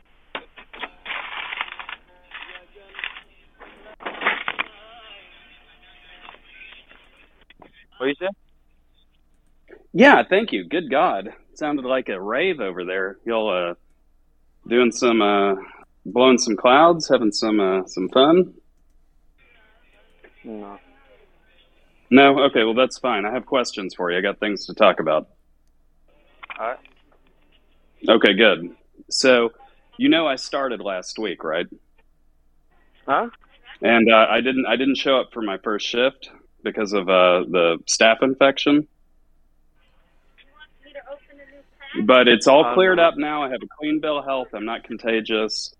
What 7.97 8.09
you 8.09 8.14
say? 8.21 8.28
Yeah, 9.95 10.23
thank 10.28 10.52
you. 10.52 10.64
Good 10.64 10.90
God. 10.90 11.30
Sounded 11.54 11.87
like 11.87 12.11
a 12.11 12.21
rave 12.21 12.61
over 12.61 12.85
there. 12.85 13.16
Y'all 13.25 13.71
uh 13.71 13.75
doing 14.69 14.92
some 14.92 15.23
uh 15.23 15.54
blowing 16.07 16.38
some 16.38 16.57
clouds, 16.57 17.09
having 17.09 17.33
some 17.33 17.61
uh 17.61 17.87
some 17.87 18.09
fun? 18.09 18.54
No. 20.45 20.78
No? 22.11 22.38
Okay, 22.45 22.64
well 22.64 22.75
that's 22.75 22.99
fine. 22.99 23.25
I 23.26 23.33
have 23.33 23.47
questions 23.47 23.95
for 23.95 24.11
you. 24.11 24.19
I 24.19 24.21
got 24.21 24.40
things 24.40 24.66
to 24.66 24.75
talk 24.75 25.00
about. 25.00 25.28
Alright. 26.59 26.78
Okay, 28.09 28.35
good. 28.35 28.71
So, 29.11 29.50
you 29.99 30.09
know 30.09 30.26
I 30.26 30.37
started 30.37 30.80
last 30.80 31.19
week, 31.19 31.45
right? 31.45 31.66
Huh? 33.07 33.28
And 33.83 34.11
uh, 34.12 34.26
I 34.28 34.40
didn't 34.40 34.66
I 34.66 34.76
didn't 34.76 34.97
show 34.97 35.19
up 35.19 35.30
for 35.33 35.42
my 35.42 35.59
first 35.59 35.87
shift 35.87 36.30
because 36.62 36.92
of 36.92 37.09
uh 37.09 37.45
the 37.49 37.78
staph 37.88 38.23
infection. 38.23 38.88
But 42.07 42.28
it's 42.28 42.47
all 42.47 42.64
Uh, 42.64 42.75
cleared 42.75 42.99
no. 42.99 43.04
up 43.09 43.14
now. 43.16 43.42
I 43.42 43.50
have 43.50 43.62
a 43.62 43.66
clean 43.78 44.00
bill 44.00 44.19
of 44.19 44.25
health. 44.25 44.49
I'm 44.54 44.64
not 44.64 44.85
contagious. 44.85 45.75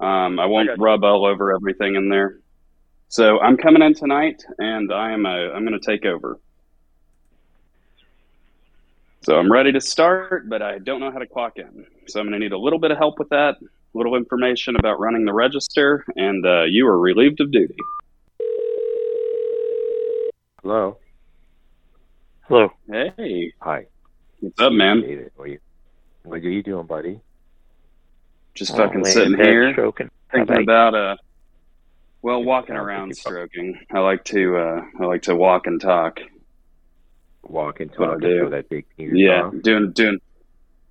Um, 0.00 0.38
I 0.38 0.46
won't 0.46 0.68
got 0.68 0.78
you. 0.78 0.84
rub 0.84 1.04
all 1.04 1.24
over 1.26 1.54
everything 1.54 1.94
in 1.94 2.08
there. 2.08 2.40
So 3.08 3.38
I'm 3.40 3.56
coming 3.56 3.82
in 3.82 3.94
tonight, 3.94 4.42
and 4.58 4.92
I 4.92 5.12
am 5.12 5.24
a, 5.26 5.52
I'm 5.52 5.64
going 5.66 5.78
to 5.78 5.84
take 5.86 6.04
over. 6.04 6.38
So 9.22 9.38
I'm 9.38 9.50
ready 9.50 9.72
to 9.72 9.80
start, 9.80 10.48
but 10.48 10.60
I 10.62 10.78
don't 10.78 11.00
know 11.00 11.10
how 11.10 11.18
to 11.18 11.26
clock 11.26 11.54
in. 11.56 11.86
So 12.08 12.20
I'm 12.20 12.26
going 12.26 12.38
to 12.38 12.44
need 12.44 12.52
a 12.52 12.58
little 12.58 12.78
bit 12.78 12.90
of 12.90 12.98
help 12.98 13.18
with 13.18 13.28
that, 13.30 13.56
a 13.62 13.96
little 13.98 14.16
information 14.16 14.76
about 14.76 15.00
running 15.00 15.24
the 15.24 15.32
register, 15.32 16.04
and 16.16 16.44
uh, 16.44 16.64
you 16.64 16.86
are 16.88 16.98
relieved 16.98 17.40
of 17.40 17.50
duty. 17.50 17.76
Hello. 20.62 20.98
Hello. 22.48 22.68
Hey, 22.90 23.52
Hi. 23.62 23.86
what's 24.40 24.60
up, 24.60 24.72
man? 24.72 25.00
David, 25.02 25.30
What 25.36 25.44
are 25.44 25.48
you, 25.52 25.58
what 26.24 26.36
are 26.40 26.50
you 26.50 26.62
doing, 26.62 26.86
buddy? 26.86 27.20
Just 28.54 28.72
Oh, 28.74 28.76
fucking 28.76 29.04
sitting 29.04 29.34
here 29.36 29.72
stroking. 29.72 30.10
thinking 30.30 30.62
about 30.62 30.94
uh, 30.94 31.16
well, 32.22 32.42
walking 32.42 32.76
around, 32.76 33.16
stroking. 33.16 33.80
I 33.92 33.98
like 34.00 34.24
to 34.26 34.56
uh, 34.56 34.82
I 35.00 35.04
like 35.06 35.22
to 35.22 35.36
walk 35.36 35.66
and 35.66 35.80
talk. 35.80 36.20
Walk 37.42 37.80
and 37.80 37.92
talk 37.92 38.20
do. 38.20 38.48
that 38.50 38.68
big. 38.68 38.86
Yeah, 38.96 39.50
doing 39.62 39.92
doing. 39.92 40.20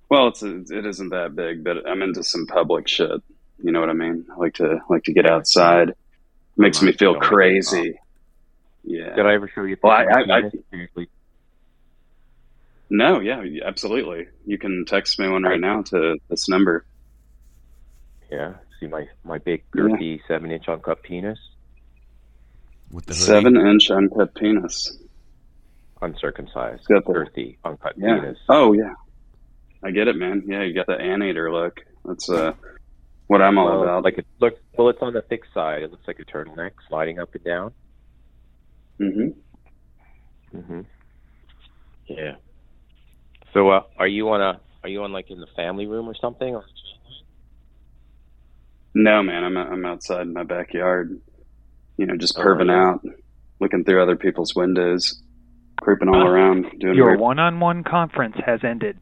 Well, 0.08 0.28
it's 0.28 0.42
it 0.42 0.86
isn't 0.86 1.08
that 1.08 1.34
big, 1.34 1.64
but 1.64 1.88
I'm 1.88 2.02
into 2.02 2.22
some 2.22 2.46
public 2.46 2.86
shit. 2.86 3.20
You 3.62 3.72
know 3.72 3.80
what 3.80 3.90
I 3.90 3.94
mean? 3.94 4.26
I 4.30 4.36
like 4.38 4.54
to 4.54 4.80
like 4.88 5.04
to 5.04 5.12
get 5.12 5.26
outside. 5.26 5.94
Makes 6.56 6.82
me 6.82 6.92
feel 6.92 7.16
it 7.16 7.20
crazy. 7.22 7.98
Yeah. 8.84 9.14
Did 9.16 9.26
I 9.26 9.34
ever 9.34 9.48
show 9.48 9.64
you? 9.64 9.76
Well, 9.82 9.92
I, 9.92 10.04
I, 10.04 10.38
I 10.38 11.06
no, 12.90 13.18
yeah, 13.20 13.42
absolutely. 13.64 14.28
You 14.46 14.58
can 14.58 14.84
text 14.84 15.18
me 15.18 15.28
one 15.28 15.42
right 15.42 15.58
now 15.58 15.82
to 15.82 16.16
this 16.28 16.48
number. 16.48 16.84
Yeah. 18.34 18.54
See 18.80 18.86
my 18.88 19.06
my 19.24 19.38
big 19.38 19.62
girthy 19.70 20.20
seven 20.26 20.50
inch 20.50 20.68
uncut 20.68 21.02
penis, 21.02 21.38
With 22.90 23.06
the 23.06 23.14
hoodie. 23.14 23.24
Seven 23.24 23.56
inch 23.56 23.90
uncut 23.90 24.34
penis. 24.34 24.98
uncircumcised, 26.02 26.86
Got 26.88 27.04
the- 27.06 27.12
girthy 27.12 27.56
uncut 27.64 27.94
Yeah. 27.96 28.18
penis. 28.20 28.38
Oh 28.48 28.72
yeah. 28.72 28.94
I 29.82 29.90
get 29.90 30.08
it, 30.08 30.16
man. 30.16 30.42
Yeah, 30.46 30.62
you 30.62 30.72
got 30.74 30.86
the 30.86 30.98
anteater 31.00 31.52
look. 31.52 31.80
That's 32.04 32.28
uh 32.28 32.52
what 33.28 33.40
I'm 33.40 33.56
all 33.58 33.66
well, 33.66 33.82
about. 33.82 34.04
Like 34.04 34.18
it 34.18 34.26
look. 34.40 34.54
Well, 34.76 34.88
it's 34.88 35.00
on 35.02 35.12
the 35.12 35.22
thick 35.22 35.42
side. 35.54 35.82
It 35.82 35.90
looks 35.90 36.06
like 36.06 36.18
a 36.18 36.24
turtleneck 36.24 36.72
sliding 36.88 37.18
up 37.20 37.34
and 37.34 37.44
down. 37.44 37.72
Mm-hmm. 39.00 40.58
Mm-hmm. 40.58 40.80
Yeah. 42.06 42.34
So, 43.52 43.70
uh, 43.70 43.82
are 43.98 44.06
you 44.08 44.28
on 44.30 44.40
a? 44.42 44.60
Are 44.82 44.88
you 44.88 45.02
on 45.04 45.12
like 45.12 45.30
in 45.30 45.40
the 45.40 45.46
family 45.56 45.86
room 45.86 46.06
or 46.08 46.14
something? 46.14 46.54
Or 46.54 46.64
No, 48.94 49.22
man. 49.22 49.44
I'm 49.44 49.56
I'm 49.56 49.84
outside 49.86 50.22
in 50.22 50.32
my 50.32 50.44
backyard. 50.44 51.20
You 51.96 52.06
know, 52.06 52.16
just 52.16 52.38
Oh, 52.38 52.42
perving 52.42 52.66
yeah. 52.68 52.90
out, 52.90 53.00
looking 53.60 53.84
through 53.84 54.02
other 54.02 54.16
people's 54.16 54.54
windows, 54.54 55.22
creeping 55.80 56.08
all 56.08 56.26
around, 56.26 56.66
doing 56.80 56.94
Your 56.96 57.08
weird. 57.10 57.20
one-on-one 57.20 57.84
conference 57.84 58.36
has 58.44 58.60
ended. 58.64 58.98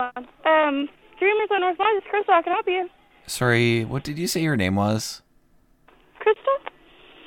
Um, 0.00 0.88
Dreamers 1.18 1.48
on 1.50 1.60
North 1.60 1.78
Mars, 1.78 1.96
it's 1.98 2.06
Crystal. 2.08 2.34
I 2.34 2.42
can 2.42 2.52
help 2.52 2.66
you. 2.68 2.88
Sorry, 3.26 3.84
what 3.84 4.04
did 4.04 4.18
you 4.18 4.26
say 4.28 4.40
your 4.40 4.56
name 4.56 4.76
was? 4.76 5.22
Crystal? 6.20 6.42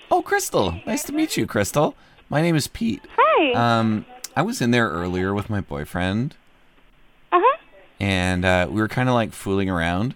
Oh, 0.09 0.21
Crystal. 0.21 0.75
Nice 0.85 1.03
to 1.03 1.13
meet 1.13 1.35
you, 1.37 1.45
Crystal. 1.45 1.95
My 2.29 2.41
name 2.41 2.55
is 2.55 2.67
Pete. 2.67 3.01
Hi. 3.17 3.79
Um, 3.79 4.05
I 4.35 4.41
was 4.41 4.61
in 4.61 4.71
there 4.71 4.89
earlier 4.89 5.33
with 5.33 5.49
my 5.49 5.59
boyfriend, 5.59 6.35
huh. 6.35 6.40
And 8.01 8.43
uh, 8.43 8.67
we 8.69 8.81
were 8.81 8.87
kind 8.87 9.07
of 9.07 9.15
like 9.15 9.31
fooling 9.31 9.69
around, 9.69 10.15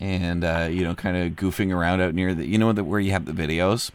and 0.00 0.42
uh, 0.42 0.68
you 0.70 0.82
know, 0.82 0.94
kind 0.94 1.16
of 1.16 1.32
goofing 1.34 1.70
around 1.72 2.00
out 2.00 2.14
near 2.14 2.34
the, 2.34 2.46
you 2.46 2.56
know, 2.56 2.72
the, 2.72 2.82
where 2.82 2.98
you 2.98 3.10
have 3.12 3.26
the 3.26 3.32
videos. 3.32 3.90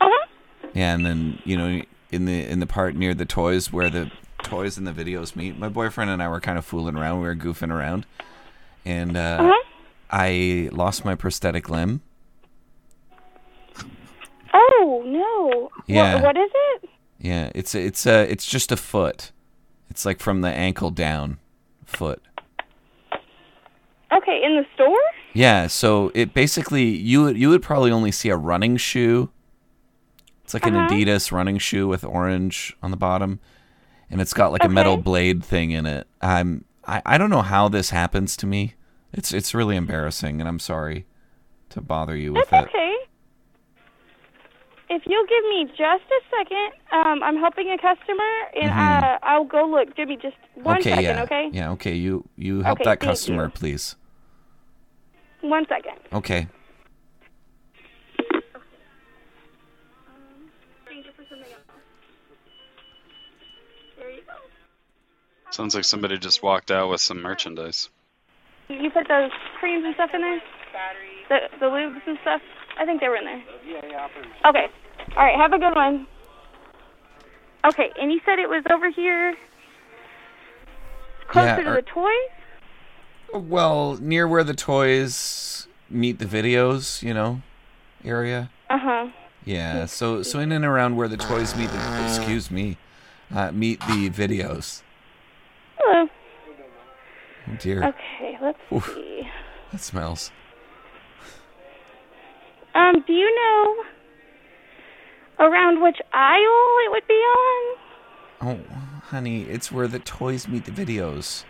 Uh 0.00 0.08
huh. 0.10 0.26
And 0.74 1.06
then 1.06 1.38
you 1.44 1.56
know, 1.56 1.82
in 2.12 2.26
the 2.26 2.44
in 2.44 2.60
the 2.60 2.66
part 2.66 2.94
near 2.94 3.14
the 3.14 3.24
toys 3.24 3.72
where 3.72 3.88
the 3.88 4.10
toys 4.42 4.76
and 4.78 4.86
the 4.86 4.92
videos 4.92 5.34
meet, 5.34 5.58
my 5.58 5.68
boyfriend 5.70 6.10
and 6.10 6.22
I 6.22 6.28
were 6.28 6.40
kind 6.40 6.58
of 6.58 6.64
fooling 6.66 6.96
around. 6.96 7.20
We 7.20 7.26
were 7.26 7.34
goofing 7.34 7.72
around, 7.72 8.04
and 8.84 9.16
uh, 9.16 9.38
Uh-huh. 9.40 9.64
I 10.10 10.68
lost 10.72 11.04
my 11.04 11.14
prosthetic 11.14 11.68
limb. 11.68 12.02
Oh 14.52 15.02
no. 15.06 15.70
Yeah. 15.86 16.14
What, 16.16 16.22
what 16.24 16.36
is 16.36 16.50
it? 16.54 16.88
Yeah, 17.20 17.50
it's 17.54 17.74
it's 17.74 18.06
uh 18.06 18.26
it's 18.28 18.46
just 18.46 18.70
a 18.72 18.76
foot. 18.76 19.32
It's 19.90 20.04
like 20.06 20.20
from 20.20 20.40
the 20.42 20.48
ankle 20.50 20.90
down, 20.90 21.38
foot. 21.88 22.22
Okay, 24.10 24.40
in 24.42 24.56
the 24.56 24.64
store? 24.74 24.96
Yeah, 25.34 25.66
so 25.66 26.10
it 26.14 26.32
basically 26.32 26.84
you 26.84 27.22
would 27.24 27.36
you 27.36 27.50
would 27.50 27.62
probably 27.62 27.90
only 27.90 28.10
see 28.10 28.30
a 28.30 28.36
running 28.36 28.76
shoe. 28.76 29.30
It's 30.44 30.54
like 30.54 30.66
Uh-huh. 30.66 30.76
an 30.78 30.88
Adidas 30.88 31.30
running 31.30 31.58
shoe 31.58 31.86
with 31.86 32.04
orange 32.04 32.74
on 32.82 32.90
the 32.90 32.96
bottom, 32.96 33.38
and 34.10 34.20
it's 34.20 34.32
got 34.32 34.50
like 34.50 34.64
a 34.64 34.68
metal 34.68 34.96
blade 34.96 35.44
thing 35.44 35.70
in 35.72 35.84
it. 35.84 36.06
I'm 36.22 36.64
I, 36.86 37.02
I 37.04 37.18
don't 37.18 37.28
know 37.30 37.42
how 37.42 37.68
this 37.68 37.90
happens 37.90 38.34
to 38.38 38.46
me. 38.46 38.74
It's 39.12 39.32
it's 39.32 39.54
really 39.54 39.76
embarrassing, 39.76 40.40
and 40.40 40.48
I'm 40.48 40.58
sorry 40.58 41.04
to 41.70 41.82
bother 41.82 42.16
you 42.16 42.32
with 42.32 42.48
That's 42.48 42.64
it. 42.66 42.70
okay. 42.70 42.94
If 44.90 45.02
you'll 45.06 45.26
give 45.26 45.44
me 45.50 45.66
just 45.76 46.04
a 46.08 46.20
second, 46.30 46.72
um, 46.92 47.22
I'm 47.22 47.36
helping 47.36 47.70
a 47.70 47.76
customer, 47.76 48.32
and 48.54 48.72
Mhm. 48.72 49.02
uh, 49.02 49.18
I'll 49.22 49.44
go 49.44 49.66
look. 49.66 49.94
Give 49.94 50.08
me 50.08 50.16
just 50.16 50.36
one 50.54 50.80
okay, 50.80 50.90
second, 50.96 51.04
yeah, 51.04 51.22
okay? 51.24 51.48
yeah, 51.52 51.70
okay. 51.72 51.94
You 51.94 52.24
you 52.36 52.62
help 52.62 52.80
Okay, 52.80 52.84
that 52.84 53.00
customer, 53.00 53.44
you. 53.46 53.50
please. 53.50 53.96
One 55.42 55.66
second. 55.66 55.98
Okay. 56.12 56.48
There 63.98 64.10
you 64.10 64.22
go. 64.26 64.32
Sounds 65.50 65.74
like 65.74 65.84
somebody 65.84 66.18
just 66.18 66.42
walked 66.42 66.70
out 66.70 66.90
with 66.90 67.00
some 67.00 67.20
merchandise. 67.20 67.88
You 68.68 68.90
put 68.90 69.08
those 69.08 69.30
creams 69.58 69.84
and 69.84 69.94
stuff 69.94 70.10
in 70.14 70.20
there? 70.20 70.42
The 71.28 71.38
the 71.58 71.66
lubes 71.66 72.00
and 72.06 72.18
stuff? 72.22 72.40
I 72.78 72.84
think 72.84 73.00
they 73.00 73.08
were 73.08 73.16
in 73.16 73.24
there. 73.24 73.42
Okay. 74.46 74.66
All 75.16 75.24
right. 75.24 75.36
Have 75.36 75.52
a 75.52 75.58
good 75.58 75.74
one. 75.74 76.06
Okay. 77.66 77.90
And 78.00 78.12
you 78.12 78.20
said 78.24 78.38
it 78.38 78.48
was 78.48 78.62
over 78.72 78.90
here, 78.90 79.34
closer 81.28 81.46
Yeah, 81.48 81.56
to 81.56 81.72
the 81.72 81.82
toys. 81.82 82.12
Well, 83.34 83.98
near 84.00 84.26
where 84.26 84.44
the 84.44 84.54
toys 84.54 85.66
meet 85.90 86.18
the 86.18 86.24
videos, 86.24 87.02
you 87.02 87.12
know, 87.12 87.42
area. 88.04 88.50
Uh 88.70 88.78
huh. 88.80 89.08
Yeah, 89.44 89.86
so 89.86 90.22
so 90.22 90.40
in 90.40 90.52
and 90.52 90.64
around 90.64 90.96
where 90.96 91.08
the 91.08 91.16
toys 91.16 91.56
meet 91.56 91.70
the 91.70 92.04
excuse 92.04 92.50
me, 92.50 92.76
uh, 93.34 93.50
meet 93.52 93.80
the 93.80 94.10
videos. 94.10 94.82
Hello. 95.78 96.08
Oh 97.50 97.56
dear, 97.58 97.84
Okay. 97.84 98.38
Let's 98.42 98.58
Oof. 98.72 98.92
see. 98.94 99.22
that 99.72 99.80
smells. 99.80 100.30
Um. 102.74 103.02
Do 103.06 103.12
you 103.12 103.34
know 103.34 103.84
around 105.46 105.82
which 105.82 105.96
aisle 106.12 106.68
it 106.86 106.90
would 106.90 107.06
be 107.06 107.14
on? 107.14 107.76
Oh, 108.40 108.58
honey, 109.06 109.42
it's 109.42 109.72
where 109.72 109.88
the 109.88 109.98
toys 109.98 110.46
meet 110.48 110.64
the 110.64 110.70
videos. 110.70 111.44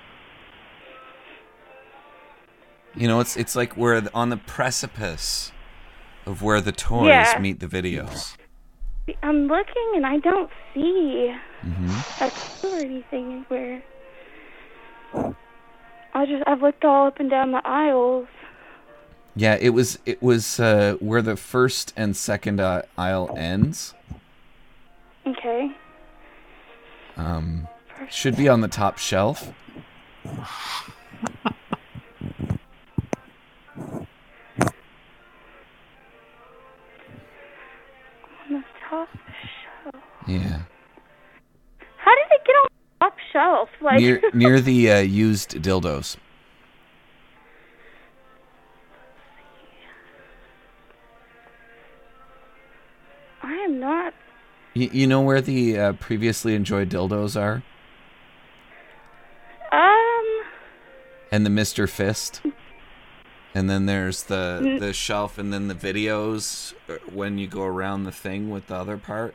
You 2.94 3.06
know, 3.08 3.20
it's 3.20 3.36
it's 3.36 3.54
like 3.54 3.76
we're 3.76 4.02
on 4.14 4.30
the 4.30 4.36
precipice 4.38 5.52
of 6.26 6.42
where 6.42 6.60
the 6.60 6.72
toys 6.72 7.08
Yeah. 7.08 7.38
meet 7.40 7.60
the 7.60 7.66
videos. 7.66 8.36
I'm 9.22 9.46
looking 9.46 9.92
and 9.94 10.04
I 10.06 10.18
don't 10.18 10.50
see 10.74 11.34
hmm 11.62 11.96
a 12.20 12.30
clue 12.30 12.70
or 12.70 12.80
anything 12.80 13.44
anywhere. 13.50 13.82
I 16.14 16.26
just 16.26 16.42
I've 16.46 16.60
looked 16.62 16.84
all 16.84 17.06
up 17.06 17.20
and 17.20 17.30
down 17.30 17.52
the 17.52 17.62
aisles. 17.64 18.26
Yeah, 19.38 19.56
it 19.60 19.68
was 19.68 20.00
it 20.04 20.20
was 20.20 20.58
uh, 20.58 20.96
where 20.98 21.22
the 21.22 21.36
first 21.36 21.92
and 21.96 22.16
second 22.16 22.58
uh, 22.58 22.82
aisle 22.96 23.32
ends. 23.38 23.94
Okay. 25.24 25.70
Um, 27.16 27.68
should 28.10 28.36
be 28.36 28.48
on 28.48 28.62
the 28.62 28.68
top 28.68 28.98
shelf. 28.98 29.52
On 30.26 30.46
the 38.50 38.64
top 38.90 39.08
shelf. 39.12 40.02
Yeah, 40.26 40.62
How 41.96 42.14
did 42.14 42.26
it 42.32 42.44
get 42.44 42.52
on 42.52 42.68
the 42.70 43.06
top 43.06 43.16
shelf? 43.32 43.68
Like 43.80 44.00
near 44.00 44.20
near 44.34 44.60
the 44.60 44.90
uh, 44.90 44.98
used 44.98 45.62
dildos. 45.62 46.16
I 53.48 53.54
am 53.64 53.80
not 53.80 54.12
You, 54.74 54.90
you 54.92 55.06
know 55.06 55.22
where 55.22 55.40
the 55.40 55.78
uh, 55.78 55.92
previously 55.94 56.54
enjoyed 56.54 56.90
dildos 56.90 57.34
are, 57.40 57.62
um 59.72 60.44
and 61.32 61.46
the 61.46 61.50
Mister 61.50 61.86
Fist, 61.86 62.42
and 63.54 63.68
then 63.70 63.86
there's 63.86 64.24
the 64.24 64.76
the 64.78 64.92
shelf, 64.92 65.38
and 65.38 65.50
then 65.52 65.68
the 65.68 65.74
videos 65.74 66.74
uh, 66.88 66.98
when 67.12 67.38
you 67.38 67.46
go 67.46 67.62
around 67.64 68.04
the 68.04 68.12
thing 68.12 68.50
with 68.50 68.66
the 68.66 68.74
other 68.76 68.98
part. 68.98 69.34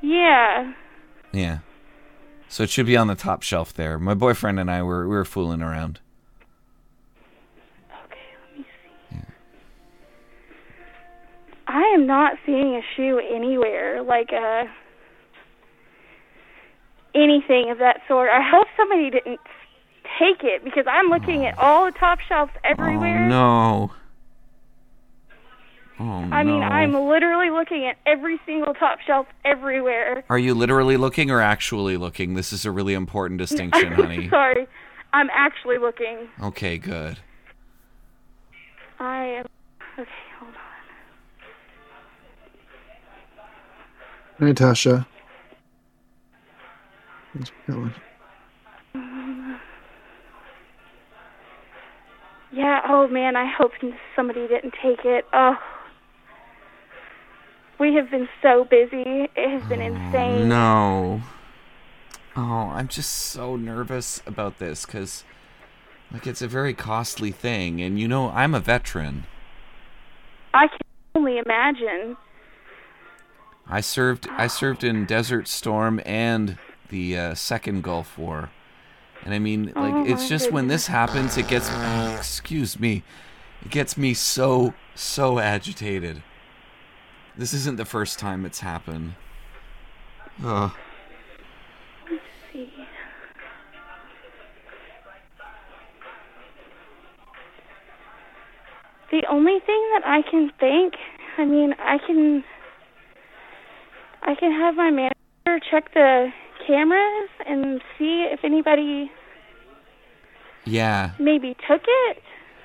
yeah. 0.00 0.72
Yeah, 1.32 1.58
so 2.48 2.62
it 2.62 2.70
should 2.70 2.86
be 2.86 2.96
on 2.96 3.08
the 3.08 3.14
top 3.16 3.42
shelf 3.42 3.74
there. 3.74 3.98
My 3.98 4.14
boyfriend 4.14 4.58
and 4.60 4.70
I 4.70 4.82
were 4.82 5.02
we 5.08 5.14
were 5.16 5.24
fooling 5.24 5.60
around. 5.62 6.00
Am 11.96 12.06
not 12.06 12.34
seeing 12.44 12.74
a 12.74 12.82
shoe 12.94 13.20
anywhere, 13.32 14.02
like 14.02 14.32
uh 14.32 14.64
anything 17.14 17.70
of 17.70 17.78
that 17.78 18.00
sort. 18.06 18.28
I 18.30 18.42
hope 18.42 18.66
somebody 18.76 19.10
didn't 19.10 19.40
take 20.18 20.44
it 20.44 20.62
because 20.64 20.84
I'm 20.88 21.06
looking 21.06 21.46
at 21.46 21.58
all 21.58 21.86
the 21.86 21.92
top 21.98 22.18
shelves 22.20 22.52
everywhere. 22.64 23.24
Oh 23.24 23.28
no. 23.28 23.92
Oh 25.98 26.28
I 26.30 26.44
mean. 26.44 26.62
I'm 26.62 26.92
literally 26.92 27.50
looking 27.50 27.86
at 27.86 27.96
every 28.04 28.38
single 28.44 28.74
top 28.74 28.98
shelf 29.06 29.26
everywhere. 29.44 30.24
Are 30.28 30.38
you 30.38 30.54
literally 30.54 30.96
looking 30.98 31.30
or 31.30 31.40
actually 31.40 31.96
looking? 31.96 32.34
This 32.34 32.52
is 32.52 32.66
a 32.66 32.70
really 32.70 32.94
important 32.94 33.38
distinction, 33.38 33.92
honey. 33.94 34.28
Sorry. 34.28 34.66
I'm 35.12 35.30
actually 35.32 35.78
looking. 35.78 36.28
Okay, 36.42 36.76
good. 36.76 37.18
I 38.98 39.24
am 39.24 39.46
Okay, 39.98 40.10
hold 44.38 44.42
on. 44.42 44.48
Natasha. 44.48 45.06
Where's 47.32 47.52
my 47.68 47.74
going? 47.74 47.94
Um, 48.94 49.60
Yeah, 52.52 52.80
oh 52.88 53.06
man, 53.08 53.36
I 53.36 53.44
hope 53.46 53.72
somebody 54.14 54.48
didn't 54.48 54.74
take 54.82 55.04
it. 55.04 55.26
Oh. 55.32 55.56
We 57.78 57.94
have 57.94 58.10
been 58.10 58.28
so 58.40 58.64
busy. 58.64 59.28
It 59.36 59.50
has 59.50 59.68
been 59.68 59.82
insane. 59.82 60.48
No. 60.48 61.20
Oh, 62.34 62.70
I'm 62.72 62.88
just 62.88 63.10
so 63.10 63.56
nervous 63.56 64.22
about 64.26 64.58
this 64.58 64.86
because, 64.86 65.24
like, 66.10 66.26
it's 66.26 66.40
a 66.40 66.48
very 66.48 66.72
costly 66.72 67.30
thing, 67.30 67.82
and 67.82 68.00
you 68.00 68.08
know, 68.08 68.30
I'm 68.30 68.54
a 68.54 68.60
veteran. 68.60 69.24
I 70.54 70.68
can 70.68 70.78
only 71.14 71.38
imagine. 71.38 72.16
I 73.68 73.80
served. 73.80 74.28
I 74.30 74.46
served 74.46 74.84
in 74.84 75.06
Desert 75.06 75.48
Storm 75.48 76.00
and 76.06 76.58
the 76.88 77.18
uh, 77.18 77.34
Second 77.34 77.82
Gulf 77.82 78.16
War, 78.16 78.50
and 79.24 79.34
I 79.34 79.38
mean, 79.38 79.72
like, 79.74 79.94
Oh, 79.94 80.04
it's 80.06 80.28
just 80.28 80.52
when 80.52 80.68
this 80.68 80.86
happens, 80.86 81.36
it 81.36 81.48
gets. 81.48 81.70
Excuse 82.16 82.78
me, 82.78 83.02
it 83.64 83.70
gets 83.70 83.96
me 83.96 84.14
so 84.14 84.74
so 84.94 85.38
agitated. 85.38 86.22
This 87.36 87.52
isn't 87.52 87.76
the 87.76 87.84
first 87.84 88.18
time 88.18 88.46
it's 88.46 88.60
happened. 88.60 89.14
Ugh. 90.44 90.70
Let's 92.10 92.22
see. 92.52 92.72
The 99.10 99.22
only 99.30 99.60
thing 99.60 99.82
that 99.94 100.02
I 100.04 100.22
can 100.28 100.50
think, 100.58 100.94
I 101.38 101.44
mean, 101.44 101.74
I 101.78 101.98
can, 101.98 102.42
I 104.22 104.34
can 104.34 104.50
have 104.52 104.74
my 104.74 104.90
manager 104.90 105.64
check 105.70 105.92
the 105.94 106.32
cameras 106.66 107.30
and 107.46 107.80
see 107.98 108.22
if 108.30 108.40
anybody 108.44 109.10
Yeah. 110.64 111.10
maybe 111.18 111.56
took 111.68 111.82
it. 111.86 112.22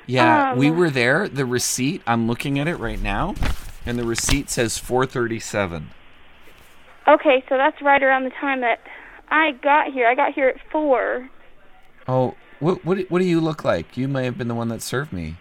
Yeah, 0.07 0.55
we 0.55 0.69
Um, 0.69 0.77
were 0.77 0.89
there. 0.89 1.27
The 1.27 1.45
receipt, 1.45 2.01
I'm 2.07 2.27
looking 2.27 2.57
at 2.59 2.67
it 2.67 2.77
right 2.77 2.99
now, 3.01 3.35
and 3.85 3.97
the 3.99 4.03
receipt 4.03 4.49
says 4.49 4.77
437. 4.77 5.91
Okay, 7.07 7.43
so 7.47 7.57
that's 7.57 7.79
right 7.81 8.01
around 8.01 8.23
the 8.23 8.31
time 8.31 8.61
that 8.61 8.79
I 9.29 9.51
got 9.51 9.87
here. 9.93 10.07
I 10.07 10.15
got 10.15 10.33
here 10.33 10.47
at 10.49 10.59
four. 10.71 11.29
Oh, 12.07 12.35
what 12.59 12.83
what 12.83 12.97
do- 12.97 13.05
what 13.09 13.19
do 13.19 13.25
you 13.25 13.39
look 13.39 13.63
like? 13.63 13.95
You 13.95 14.07
may 14.07 14.25
have 14.25 14.37
been 14.37 14.47
the 14.47 14.55
one 14.55 14.67
that 14.69 14.81
served 14.81 15.13
me. 15.13 15.35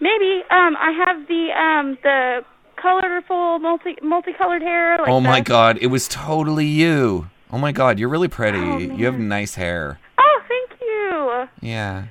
Maybe. 0.00 0.42
Um, 0.50 0.76
I 0.78 0.90
have 0.90 1.26
the 1.28 1.52
um 1.52 1.98
the 2.02 2.44
colorful 2.76 3.58
multi 3.58 3.96
multicolored 4.02 4.62
hair. 4.62 4.98
Like 4.98 5.08
oh 5.08 5.20
my 5.20 5.40
god, 5.40 5.78
it 5.80 5.88
was 5.88 6.08
totally 6.08 6.66
you. 6.66 7.28
Oh 7.50 7.58
my 7.58 7.72
god, 7.72 7.98
you're 7.98 8.08
really 8.08 8.28
pretty. 8.28 8.58
Oh, 8.58 8.78
you 8.78 9.06
have 9.06 9.18
nice 9.18 9.54
hair. 9.54 10.00
Oh, 10.18 10.42
thank 10.48 10.80
you. 10.80 11.48
Yeah. 11.60 12.04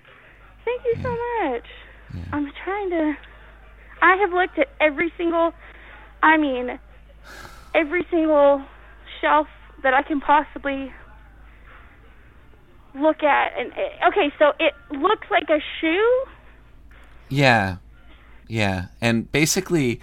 Thank 0.66 0.82
you 0.86 0.96
so 1.02 1.18
much. 1.44 1.66
I'm 2.32 2.52
trying 2.64 2.90
to. 2.92 3.18
I 4.02 4.16
have 4.18 4.32
looked 4.32 4.58
at 4.60 4.70
every 4.80 5.12
single. 5.18 5.54
I 6.22 6.38
mean, 6.38 6.80
every 7.76 8.06
single 8.10 8.64
shelf 9.20 9.48
that 9.82 9.94
I 9.94 10.04
can 10.04 10.22
possibly 10.22 10.94
look 12.96 13.24
at. 13.24 13.54
And 13.58 13.74
it, 13.76 13.92
okay, 14.08 14.32
so 14.40 14.54
it 14.60 14.74
looks 14.92 15.28
like 15.30 15.50
a 15.50 15.60
shoe. 15.82 16.24
Yeah, 17.30 17.78
yeah, 18.48 18.88
and 19.02 19.32
basically, 19.32 20.00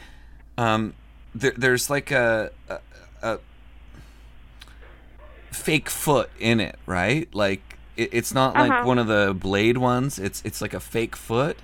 um, 0.61 0.95
there, 1.35 1.53
there's 1.57 1.91
like 1.91 2.11
a, 2.11 2.53
a, 2.69 2.79
a 3.23 3.39
fake 5.53 5.91
foot 5.91 6.31
in 6.39 6.61
it, 6.61 6.79
right? 6.87 7.33
Like 7.35 7.79
it, 7.97 8.11
it's 8.13 8.35
not 8.35 8.57
like 8.57 8.73
Uh-huh. 8.73 8.83
one 8.83 8.99
of 8.99 9.07
the 9.07 9.35
blade 9.39 9.79
ones. 9.79 10.19
It's 10.19 10.43
it's 10.45 10.61
like 10.61 10.75
a 10.75 10.81
fake 10.81 11.17
foot, 11.17 11.63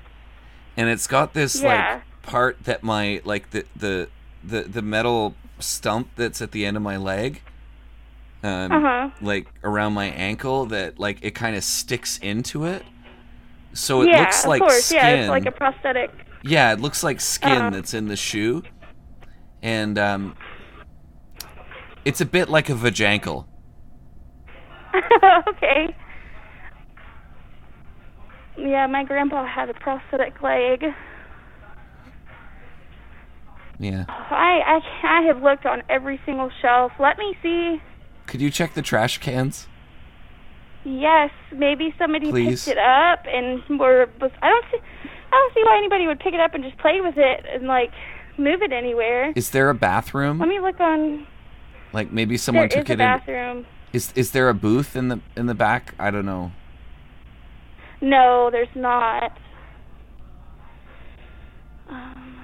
and 0.77 0.89
it's 0.91 1.07
got 1.07 1.35
this 1.35 1.63
Yeah. 1.63 1.65
like 1.65 2.03
part 2.23 2.65
that 2.65 2.83
my 2.85 3.23
like 3.25 3.51
the 3.51 3.67
the 3.77 4.11
the 4.45 4.63
the 4.63 4.83
metal 4.83 5.37
stump 5.61 6.11
that's 6.17 6.43
at 6.43 6.53
the 6.53 6.67
end 6.67 6.77
of 6.77 6.85
my 6.85 6.97
leg. 6.97 7.43
Um, 8.43 8.87
Uh-huh. 8.87 9.11
like 9.21 9.49
around 9.65 9.95
my 9.95 10.07
ankle 10.07 10.67
that 10.67 10.99
like 10.99 11.19
it 11.23 11.33
kind 11.35 11.57
of 11.57 11.65
sticks 11.65 12.19
into 12.19 12.65
it 12.65 12.87
so 13.73 14.03
it 14.03 14.13
yeah, 14.13 14.13
looks 14.13 14.47
like 14.47 14.69
course. 14.69 14.91
skin 14.91 14.93
Yeah, 14.93 15.15
it's 15.15 15.29
like 15.29 15.47
a 15.47 15.53
prosthetic. 15.53 16.11
yeah, 16.43 16.73
it 16.73 16.81
looks 16.81 17.03
like 17.03 17.21
skin 17.21 17.71
Uh-huh. 17.71 17.71
that's 17.71 17.95
in 17.95 18.09
the 18.09 18.17
shoe, 18.17 18.65
and 19.62 19.99
um, 19.99 20.37
it's 22.05 22.21
a 22.21 22.27
bit 22.27 22.49
like 22.49 22.69
a 22.69 22.75
vajankle. 22.75 23.47
okay. 25.49 25.95
Yeah, 28.59 28.87
my 28.87 29.05
grandpa 29.05 29.47
had 29.47 29.69
a 29.69 29.75
prosthetic 29.75 30.40
leg. 30.42 30.85
Yeah. 33.79 34.05
I, 34.09 34.81
I 35.05 35.07
I 35.07 35.23
have 35.27 35.42
looked 35.42 35.66
on 35.66 35.83
every 35.90 36.19
single 36.25 36.51
shelf. 36.62 36.92
Let 36.99 37.19
me 37.19 37.37
see. 37.42 37.81
Could 38.27 38.40
you 38.40 38.51
check 38.51 38.73
the 38.75 38.83
trash 38.83 39.19
cans? 39.19 39.69
Yes, 40.85 41.31
maybe 41.53 41.95
somebody 41.99 42.31
Please. 42.31 42.64
picked 42.64 42.79
it 42.79 42.83
up 42.83 43.25
and 43.27 43.61
were. 43.79 44.09
was- 44.21 44.31
I 44.40 44.49
don't 44.49 44.64
see. 44.71 44.79
I 44.79 45.31
don't 45.31 45.55
see 45.55 45.62
why 45.64 45.77
anybody 45.77 46.07
would 46.07 46.21
pick 46.21 46.33
it 46.33 46.40
up 46.40 46.55
and 46.55 46.64
just 46.64 46.79
play 46.79 47.01
with 47.03 47.19
it 47.19 47.45
and 47.53 47.66
like 47.66 47.90
move 48.38 48.62
it 48.62 48.72
anywhere. 48.72 49.33
Is 49.35 49.51
there 49.51 49.68
a 49.70 49.75
bathroom? 49.75 50.38
Let 50.38 50.49
me 50.49 50.61
look 50.61 50.81
on. 50.81 51.27
Like 51.92 52.12
maybe 52.12 52.37
someone 52.37 52.68
there 52.68 52.83
took 52.83 52.87
is 52.87 52.90
a 52.90 52.92
it 52.92 52.94
in. 52.94 52.99
bathroom. 52.99 53.66
Is 53.92 54.12
is 54.14 54.31
there 54.33 54.49
a 54.49 54.55
booth 54.55 54.94
in 54.96 55.09
the 55.09 55.20
in 55.37 55.46
the 55.46 55.55
back? 55.55 55.94
I 55.99 56.11
don't 56.11 56.27
know. 56.27 56.53
No, 58.01 58.51
there's 58.51 58.68
not. 58.75 59.38
Um, 61.88 62.40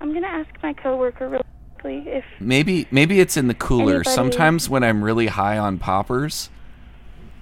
I'm 0.00 0.12
gonna 0.12 0.26
ask 0.26 0.50
my 0.62 0.72
coworker 0.72 1.28
really 1.28 1.44
quickly 1.74 2.04
if 2.10 2.24
Maybe 2.40 2.86
maybe 2.90 3.20
it's 3.20 3.36
in 3.36 3.46
the 3.46 3.54
cooler. 3.54 3.94
Anybody- 3.96 4.10
Sometimes 4.10 4.68
when 4.68 4.82
I'm 4.82 5.02
really 5.04 5.28
high 5.28 5.58
on 5.58 5.78
poppers, 5.78 6.50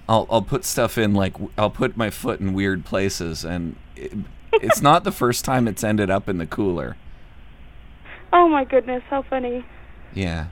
I'll 0.09 0.27
I'll 0.29 0.41
put 0.41 0.65
stuff 0.65 0.97
in 0.97 1.13
like 1.13 1.35
I'll 1.57 1.69
put 1.69 1.95
my 1.97 2.09
foot 2.09 2.39
in 2.39 2.53
weird 2.53 2.85
places, 2.85 3.43
and 3.45 3.75
it, 3.95 4.13
it's 4.53 4.81
not 4.89 5.03
the 5.03 5.11
first 5.11 5.45
time 5.45 5.67
it's 5.67 5.83
ended 5.83 6.09
up 6.09 6.27
in 6.27 6.37
the 6.37 6.45
cooler. 6.47 6.97
Oh 8.33 8.47
my 8.47 8.63
goodness, 8.63 9.03
how 9.09 9.21
funny. 9.23 9.65
Yeah. 10.13 10.47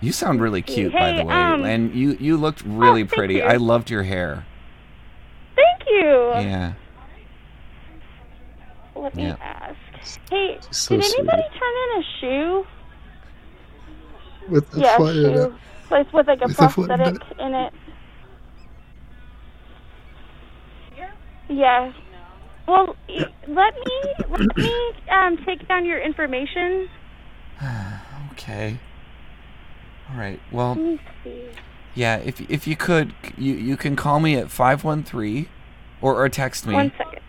You 0.00 0.12
sound 0.12 0.42
really 0.42 0.60
cute, 0.60 0.92
by 0.92 1.12
the 1.12 1.24
way, 1.24 1.34
um, 1.34 1.64
and 1.64 1.94
you 1.94 2.16
you 2.20 2.36
looked 2.36 2.62
really 2.62 3.02
thank 3.02 3.12
pretty. 3.12 3.34
you. 3.36 3.42
I 3.42 3.56
loved 3.56 3.90
your 3.90 4.02
hair. 4.02 4.44
Thank 5.56 5.88
you. 5.88 6.30
Yeah. 6.34 6.72
Let 8.96 9.14
me 9.14 9.24
Yeah. 9.24 9.36
ask. 9.40 9.76
Hey, 10.30 10.58
so 10.70 10.96
did 10.96 11.04
anybody 11.14 11.42
sweet. 11.42 11.60
turn 11.60 11.74
in 11.84 11.98
a 11.98 12.04
shoe? 12.20 12.66
With 14.50 14.70
the 14.72 14.80
yeah, 14.80 14.96
foot 14.98 15.16
in 15.16 15.34
shoe. 15.34 15.54
It. 15.86 15.90
Like 15.90 16.12
with 16.12 16.26
like 16.26 16.40
a 16.42 16.46
With 16.48 16.56
the 16.56 16.68
foot 16.68 16.90
in 16.90 16.96
prosthetic 16.98 17.22
in 17.38 17.54
it. 17.54 17.72
Yeah. 21.48 21.92
Well, 22.66 22.96
y- 23.08 23.26
let 23.46 23.74
me 23.74 24.14
let 24.30 24.56
me 24.56 24.92
um 25.10 25.36
take 25.44 25.66
down 25.68 25.84
your 25.84 26.00
information. 26.00 26.88
Okay. 28.32 28.78
All 30.10 30.18
right. 30.18 30.40
Well, 30.50 30.70
Let 30.70 30.78
me 30.78 31.00
see. 31.22 31.44
yeah. 31.94 32.16
If 32.16 32.40
if 32.50 32.66
you 32.66 32.74
could, 32.74 33.14
you 33.38 33.54
you 33.54 33.76
can 33.76 33.94
call 33.94 34.18
me 34.18 34.34
at 34.34 34.50
five 34.50 34.82
one 34.82 35.04
three, 35.04 35.48
or 36.02 36.16
or 36.20 36.28
text 36.28 36.66
me. 36.66 36.74
One 36.74 36.92
second. 36.98 37.20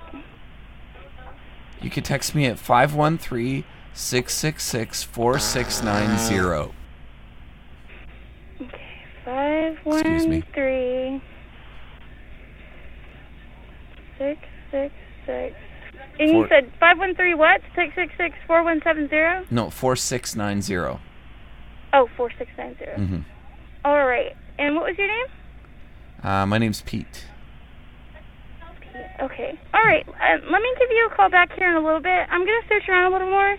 You 1.82 1.92
can 1.92 2.02
text 2.02 2.34
me 2.34 2.46
at 2.48 2.58
513 2.58 3.64
666 3.94 5.04
4690. 5.04 6.74
Five 9.66 9.78
one 9.84 10.44
three 10.54 11.22
six 14.20 14.40
six 14.70 14.94
six. 15.26 15.56
And 16.20 16.30
you 16.30 16.46
said 16.50 16.72
five 16.80 17.00
one 17.00 17.16
three 17.16 17.34
what? 17.34 17.62
Six 17.76 17.96
six 17.96 18.14
six 18.16 18.36
four 18.46 18.64
one 18.64 18.80
seven 18.84 19.10
zero. 19.10 19.44
No, 19.50 19.72
4690. 19.72 21.02
Oh, 21.94 22.08
four 22.16 22.30
six 22.38 22.52
nine 22.58 22.78
zero. 22.78 22.96
Mm-hmm. 22.96 23.20
All 23.86 24.06
right. 24.06 24.36
And 24.60 24.76
what 24.76 24.86
was 24.86 24.98
your 24.98 25.08
name? 25.08 25.26
Uh, 26.24 26.46
my 26.46 26.60
name's 26.60 26.82
Pete. 26.82 27.26
Okay. 29.20 29.60
All 29.74 29.84
right. 29.84 30.08
Uh, 30.08 30.38
let 30.52 30.62
me 30.62 30.70
give 30.78 30.90
you 30.92 31.10
a 31.12 31.16
call 31.16 31.30
back 31.30 31.52
here 31.58 31.70
in 31.70 31.76
a 31.76 31.84
little 31.84 32.00
bit. 32.02 32.28
I'm 32.30 32.42
gonna 32.42 32.62
search 32.70 32.88
around 32.88 33.12
a 33.12 33.16
little 33.16 33.32
more. 33.32 33.58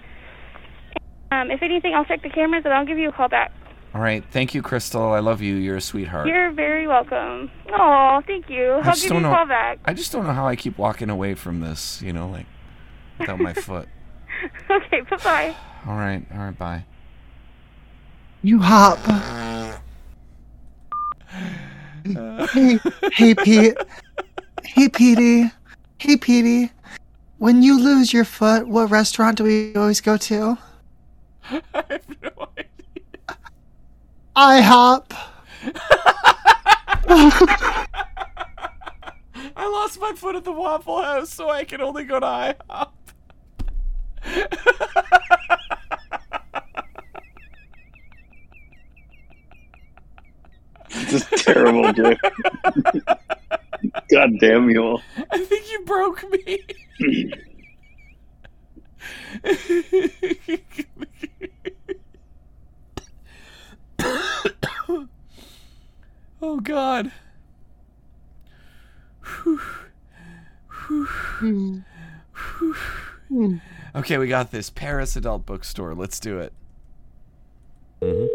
Um, 1.33 1.51
if 1.51 1.62
anything, 1.62 1.95
I'll 1.95 2.05
check 2.05 2.23
the 2.23 2.31
cameras 2.31 2.62
and 2.64 2.73
I'll 2.73 2.87
give 2.87 2.99
you 2.99 3.09
a 3.09 3.12
call 3.12 3.29
back. 3.29 3.51
All 3.94 4.01
right. 4.01 4.25
Thank 4.31 4.55
you, 4.55 4.62
Crystal. 4.62 5.12
I 5.12 5.20
love 5.20 5.40
you. 5.40 5.55
You're 5.55 5.77
a 5.77 5.81
sweetheart. 5.81 6.29
You're 6.29 6.53
very 6.53 6.87
welcome. 6.87 7.51
Oh, 7.72 8.20
thank 8.27 8.51
you. 8.51 8.72
I 8.72 8.77
I'll 8.79 8.83
just 8.85 9.05
don't 9.09 9.12
you 9.12 9.18
a 9.27 9.31
know. 9.31 9.35
call 9.35 9.46
back. 9.46 9.79
I 9.85 9.94
just 9.94 10.12
don't 10.12 10.25
know 10.25 10.33
how 10.33 10.46
I 10.46 10.55
keep 10.57 10.77
walking 10.77 11.09
away 11.09 11.35
from 11.35 11.61
this, 11.61 12.03
you 12.03 12.12
know, 12.12 12.29
like 12.29 12.46
without 13.18 13.38
my 13.40 13.55
foot. 13.55 13.88
okay. 14.70 15.01
Bye 15.03 15.16
bye. 15.25 15.57
All 15.87 15.96
right. 15.96 16.25
All 16.33 16.38
right. 16.38 16.59
Bye. 16.59 16.85
You 18.42 18.59
hop. 18.61 18.99
hey, 22.51 22.79
hey, 23.14 23.35
Pete. 23.35 23.77
Hey, 24.64 24.88
Petey. 24.88 25.51
Hey, 25.99 26.16
Petey. 26.16 26.70
When 27.38 27.62
you 27.62 27.79
lose 27.83 28.12
your 28.12 28.25
foot, 28.25 28.68
what 28.68 28.90
restaurant 28.90 29.38
do 29.38 29.44
we 29.44 29.75
always 29.75 30.01
go 30.01 30.16
to? 30.16 30.59
I 31.51 31.61
have 31.75 32.09
no 32.22 32.49
idea. 32.59 32.66
IHOP. 34.37 35.12
I 39.57 39.68
lost 39.70 39.99
my 39.99 40.12
foot 40.14 40.37
at 40.37 40.44
the 40.44 40.53
Waffle 40.53 41.03
House, 41.03 41.33
so 41.33 41.49
I 41.49 41.64
can 41.64 41.81
only 41.81 42.05
go 42.05 42.20
to 42.20 42.27
IHOP. 42.27 42.90
This 50.90 51.33
is 51.33 51.42
terrible, 51.42 51.92
dude. 51.92 52.18
God 54.11 54.38
damn 54.38 54.68
you 54.68 54.83
all. 54.83 55.03
I 55.31 55.38
think 55.44 55.72
you 55.72 55.85
broke 55.87 56.25
me. 56.31 56.61
oh 66.42 66.61
God. 66.62 67.11
Hmm. 69.23 69.57
Okay, 73.95 74.19
we 74.19 74.27
got 74.29 74.51
this. 74.51 74.69
Paris 74.71 75.16
Adult 75.16 75.47
Bookstore. 75.47 75.95
Let's 75.95 76.21
do 76.21 76.38
it. 76.38 76.53
Mm-hmm. 78.03 78.27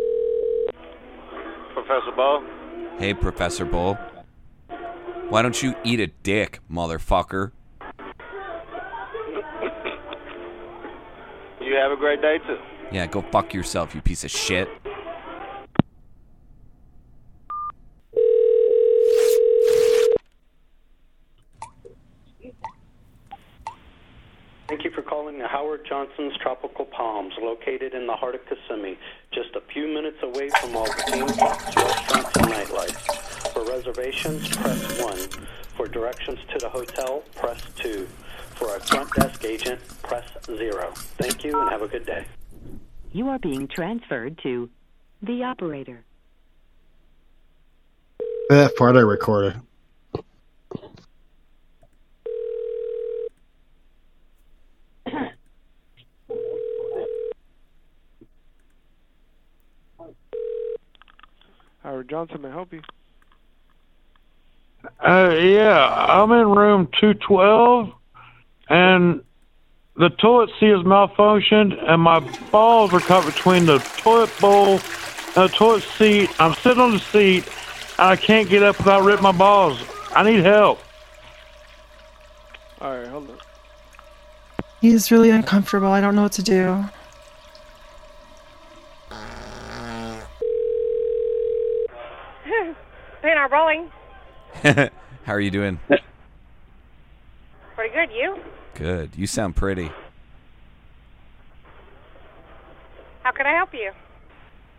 Professor 1.73 2.11
Ball? 2.15 2.43
Hey, 2.97 3.13
Professor 3.13 3.65
Bull. 3.65 3.97
Why 5.29 5.41
don't 5.41 5.61
you 5.63 5.75
eat 5.83 5.99
a 5.99 6.07
dick, 6.07 6.59
motherfucker? 6.69 7.51
You 11.61 11.75
have 11.75 11.91
a 11.91 11.95
great 11.95 12.21
day 12.21 12.39
too. 12.39 12.57
Yeah, 12.91 13.07
go 13.07 13.21
fuck 13.21 13.53
yourself, 13.53 13.95
you 13.95 14.01
piece 14.01 14.25
of 14.25 14.31
shit. 14.31 14.67
Thank 24.71 24.85
you 24.85 24.91
for 24.91 25.01
calling 25.01 25.37
the 25.37 25.49
Howard 25.49 25.85
Johnson's 25.85 26.37
Tropical 26.37 26.85
Palms, 26.85 27.33
located 27.41 27.93
in 27.93 28.07
the 28.07 28.15
heart 28.15 28.35
of 28.35 28.41
Kissimmee, 28.45 28.97
just 29.33 29.53
a 29.53 29.59
few 29.59 29.85
minutes 29.85 30.19
away 30.23 30.49
from 30.61 30.77
all 30.77 30.85
the 30.85 31.03
theme 31.11 31.27
parks, 31.27 31.75
restaurants, 31.75 32.37
and 32.37 32.45
nightlife. 32.45 33.51
For 33.51 33.65
reservations, 33.69 34.47
press 34.55 35.03
1. 35.03 35.17
For 35.75 35.89
directions 35.89 36.39
to 36.53 36.57
the 36.59 36.69
hotel, 36.69 37.21
press 37.35 37.61
2. 37.79 38.07
For 38.55 38.77
a 38.77 38.79
front 38.79 39.13
desk 39.15 39.43
agent, 39.43 39.81
press 40.03 40.25
0. 40.45 40.93
Thank 41.17 41.43
you 41.43 41.59
and 41.59 41.69
have 41.69 41.81
a 41.81 41.89
good 41.89 42.05
day. 42.05 42.25
You 43.11 43.27
are 43.27 43.39
being 43.39 43.67
transferred 43.67 44.39
to 44.43 44.69
the 45.21 45.43
operator. 45.43 46.05
That 48.47 48.77
part 48.77 48.95
I 48.95 49.01
recorded. 49.01 49.59
Howard 62.01 62.09
Johnson, 62.09 62.41
may 62.41 62.47
I 62.47 62.51
help 62.51 62.73
you? 62.73 62.81
Uh, 65.05 65.35
yeah, 65.39 65.87
I'm 66.09 66.31
in 66.31 66.49
room 66.49 66.87
212, 66.99 67.93
and 68.69 69.23
the 69.95 70.09
toilet 70.09 70.49
seat 70.59 70.71
is 70.71 70.81
malfunctioned, 70.83 71.77
and 71.87 72.01
my 72.01 72.19
balls 72.49 72.91
are 72.91 73.01
caught 73.01 73.25
between 73.27 73.67
the 73.67 73.77
toilet 73.97 74.31
bowl 74.41 74.79
and 75.35 75.49
the 75.49 75.49
toilet 75.49 75.83
seat. 75.83 76.31
I'm 76.41 76.55
sitting 76.55 76.81
on 76.81 76.93
the 76.93 76.99
seat, 76.99 77.47
and 77.99 78.07
I 78.07 78.15
can't 78.15 78.49
get 78.49 78.63
up 78.63 78.79
without 78.79 79.03
ripping 79.03 79.21
my 79.21 79.31
balls. 79.31 79.79
I 80.15 80.23
need 80.23 80.43
help. 80.43 80.79
All 82.79 82.97
right, 82.97 83.07
hold 83.09 83.29
on. 83.29 83.37
He's 84.79 85.11
really 85.11 85.29
uncomfortable. 85.29 85.89
I 85.89 86.01
don't 86.01 86.15
know 86.15 86.23
what 86.23 86.31
to 86.33 86.43
do. 86.43 86.83
Paying 93.41 93.51
rolling. 93.51 93.91
How 95.23 95.33
are 95.33 95.39
you 95.39 95.51
doing? 95.51 95.79
Pretty 97.75 97.93
good. 97.93 98.11
You? 98.11 98.37
Good. 98.75 99.11
You 99.15 99.25
sound 99.25 99.55
pretty. 99.55 99.91
How 103.23 103.31
can 103.31 103.45
I 103.45 103.53
help 103.53 103.73
you? 103.73 103.91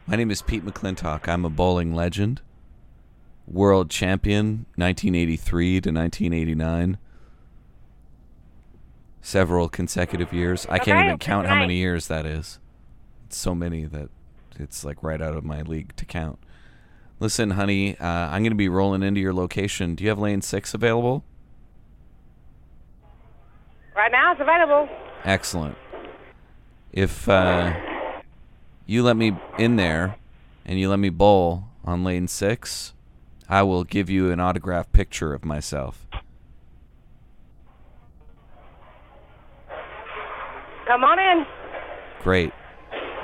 My 0.07 0.17
name 0.17 0.31
is 0.31 0.43
Pete 0.43 0.65
McClintock. 0.65 1.29
I'm 1.29 1.45
a 1.45 1.51
bowling 1.51 1.95
legend. 1.95 2.41
World 3.47 3.91
champion 3.91 4.67
1983 4.77 5.81
to 5.81 5.91
1989. 5.91 6.99
Several 9.21 9.69
consecutive 9.69 10.33
years. 10.33 10.67
I 10.69 10.79
can't 10.79 10.99
Okay, 10.99 11.07
even 11.07 11.19
count 11.19 11.47
how 11.49 11.57
many 11.57 11.77
years 11.77 12.09
that 12.09 12.27
is. 12.27 12.59
It's 13.27 13.37
so 13.37 13.55
many 13.55 13.85
that 13.87 14.11
it's 14.59 14.85
like 14.85 15.03
right 15.03 15.21
out 15.21 15.35
of 15.35 15.45
my 15.45 15.63
league 15.63 15.95
to 15.97 16.05
count. 16.05 16.39
Listen, 17.23 17.51
honey, 17.51 17.97
uh, 17.99 18.05
I'm 18.05 18.43
going 18.43 18.51
to 18.51 18.57
be 18.57 18.69
rolling 18.69 19.05
into 19.05 19.21
your 19.21 19.33
location. 19.33 19.95
Do 19.95 20.03
you 20.03 20.11
have 20.11 20.19
lane 20.19 20.43
6 20.43 20.75
available? 20.75 21.23
Right 23.95 24.11
now, 24.11 24.33
it's 24.33 24.41
available. 24.41 24.89
Excellent. 25.23 25.77
If 26.93 27.29
uh, 27.29 27.75
you 28.87 29.05
let 29.05 29.17
me 29.17 29.37
in 29.57 29.77
there 29.77 30.17
and 30.67 30.81
you 30.81 30.91
let 30.91 30.99
me 30.99 31.11
bowl 31.11 31.67
on 31.85 32.03
lane 32.03 32.27
six, 32.27 32.93
I 33.49 33.63
will 33.63 33.85
give 33.85 34.11
you 34.11 34.33
an 34.33 34.41
autographed 34.41 34.93
picture 34.93 35.33
of 35.33 35.45
myself. 35.45 36.09
Come 40.89 41.05
on 41.05 41.21
in. 41.21 41.47
Great. 42.25 42.53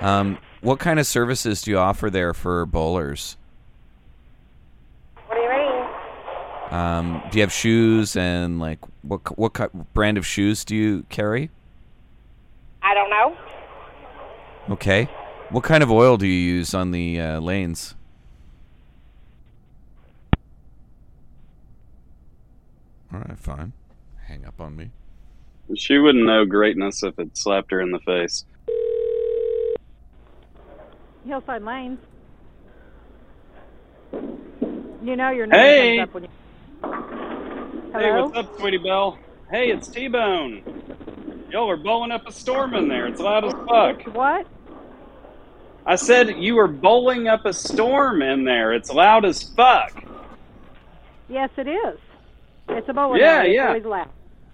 Um, 0.00 0.38
what 0.61 0.78
kind 0.78 1.00
of 1.00 1.06
services 1.06 1.62
do 1.62 1.72
you 1.72 1.78
offer 1.78 2.11
there 2.11 2.32
for 2.32 2.64
bowlers? 2.64 3.37
What 5.26 5.34
do 5.34 5.42
you 5.42 5.50
mean? 5.50 5.84
Um, 6.70 7.22
do 7.31 7.38
you 7.38 7.42
have 7.42 7.52
shoes 7.52 8.14
and 8.16 8.61
like 8.61 8.78
what 9.02 9.20
c- 9.26 9.35
what 9.37 9.54
ki- 9.54 9.78
brand 9.94 10.18
of 10.18 10.26
shoes 10.26 10.64
do 10.64 10.76
you 10.76 11.04
carry? 11.09 11.50
I 12.83 12.94
don't 12.94 13.11
know. 13.11 13.37
Okay. 14.70 15.04
What 15.50 15.64
kind 15.64 15.83
of 15.83 15.90
oil 15.90 16.16
do 16.18 16.26
you 16.26 16.33
use 16.57 16.74
on 16.74 16.90
the 16.90 17.18
uh, 17.20 17.40
lanes? 17.40 17.94
All 23.12 23.20
right, 23.20 23.38
fine. 23.38 23.72
Hang 24.26 24.44
up 24.44 24.61
on 24.61 24.76
me. 24.76 24.90
She 25.74 25.96
wouldn't 25.98 26.24
know 26.26 26.44
greatness 26.44 27.02
if 27.02 27.18
it 27.18 27.37
slapped 27.37 27.70
her 27.70 27.81
in 27.81 27.90
the 27.92 27.98
face. 28.00 28.44
Hillside 31.26 31.62
Lanes. 31.62 31.98
You 35.02 35.16
know 35.16 35.31
your 35.31 35.46
name 35.46 35.59
Hey! 35.59 35.96
comes 35.96 36.09
up 36.09 36.14
when 36.14 36.22
you. 36.24 36.28
Hey, 37.92 38.12
what's 38.12 38.37
up, 38.37 38.59
Sweetie 38.59 38.77
Belle? 38.79 39.18
Hey, 39.51 39.70
it's 39.70 39.88
T-Bone. 39.88 40.62
Y'all 41.51 41.70
are 41.70 41.77
bowling 41.77 42.12
up 42.12 42.27
a 42.27 42.33
storm 42.33 42.74
in 42.74 42.87
there. 42.87 43.07
It's 43.07 43.18
loud 43.20 43.46
as 43.46 43.53
fuck. 43.66 44.03
What? 44.14 44.46
I 45.87 45.96
said 45.96 46.37
you 46.37 46.57
were 46.57 46.68
bowling 46.68 47.29
up 47.29 47.46
a 47.46 47.53
storm 47.53 48.20
in 48.20 48.44
there. 48.44 48.74
It's 48.74 48.90
loud 48.92 49.24
as 49.24 49.42
fuck. 49.42 50.05
Yes, 51.29 51.48
it 51.57 51.66
is. 51.66 51.98
It's 52.68 52.88
a 52.90 52.92
bowling 52.92 53.20
Yeah, 53.20 53.38
alley. 53.38 53.48
It's 53.51 53.57
yeah. 53.57 53.68
always 53.68 53.85
loud. 53.85 54.11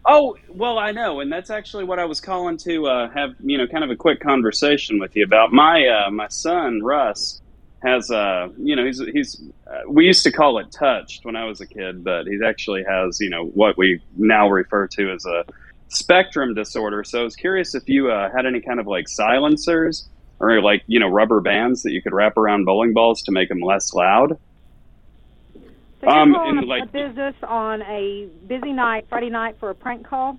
Oh, 0.06 0.36
well, 0.48 0.78
I 0.78 0.92
know, 0.92 1.20
and 1.20 1.32
that's 1.32 1.50
actually 1.50 1.84
what 1.84 1.98
I 1.98 2.04
was 2.04 2.20
calling 2.20 2.56
to 2.58 2.86
uh, 2.86 3.10
have, 3.10 3.30
you 3.42 3.58
know, 3.58 3.66
kind 3.66 3.82
of 3.82 3.90
a 3.90 3.96
quick 3.96 4.20
conversation 4.20 5.00
with 5.00 5.16
you 5.16 5.24
about. 5.24 5.52
My 5.52 5.88
uh, 5.88 6.10
my 6.10 6.28
son 6.28 6.82
Russ 6.82 7.40
has, 7.84 8.10
uh, 8.10 8.48
you 8.58 8.74
know, 8.76 8.84
he's 8.84 8.98
he's. 9.12 9.42
Uh, 9.66 9.82
we 9.88 10.06
used 10.06 10.24
to 10.24 10.32
call 10.32 10.58
it 10.58 10.70
touched 10.72 11.24
when 11.24 11.36
I 11.36 11.44
was 11.44 11.60
a 11.60 11.66
kid, 11.66 12.02
but 12.04 12.26
he 12.26 12.38
actually 12.44 12.84
has, 12.84 13.20
you 13.20 13.30
know, 13.30 13.44
what 13.46 13.76
we 13.76 14.00
now 14.16 14.48
refer 14.48 14.86
to 14.88 15.12
as 15.12 15.24
a 15.26 15.44
spectrum 15.88 16.54
disorder. 16.54 17.04
So 17.04 17.20
I 17.20 17.24
was 17.24 17.36
curious 17.36 17.74
if 17.74 17.88
you 17.88 18.10
uh, 18.10 18.30
had 18.34 18.46
any 18.46 18.60
kind 18.60 18.80
of 18.80 18.86
like 18.86 19.08
silencers 19.08 20.08
or 20.40 20.60
like 20.60 20.82
you 20.86 20.98
know 20.98 21.08
rubber 21.08 21.40
bands 21.40 21.82
that 21.82 21.92
you 21.92 22.02
could 22.02 22.12
wrap 22.12 22.36
around 22.36 22.64
bowling 22.64 22.92
balls 22.92 23.22
to 23.22 23.32
make 23.32 23.48
them 23.48 23.60
less 23.60 23.94
loud. 23.94 24.38
So 25.54 25.60
you're 26.02 26.10
Um, 26.10 26.34
and, 26.34 26.58
a, 26.60 26.66
like- 26.66 26.82
a 26.84 26.86
business 26.86 27.34
on 27.42 27.82
a 27.82 28.28
busy 28.46 28.72
night, 28.72 29.06
Friday 29.08 29.30
night, 29.30 29.56
for 29.60 29.70
a 29.70 29.74
prank 29.74 30.06
call? 30.06 30.38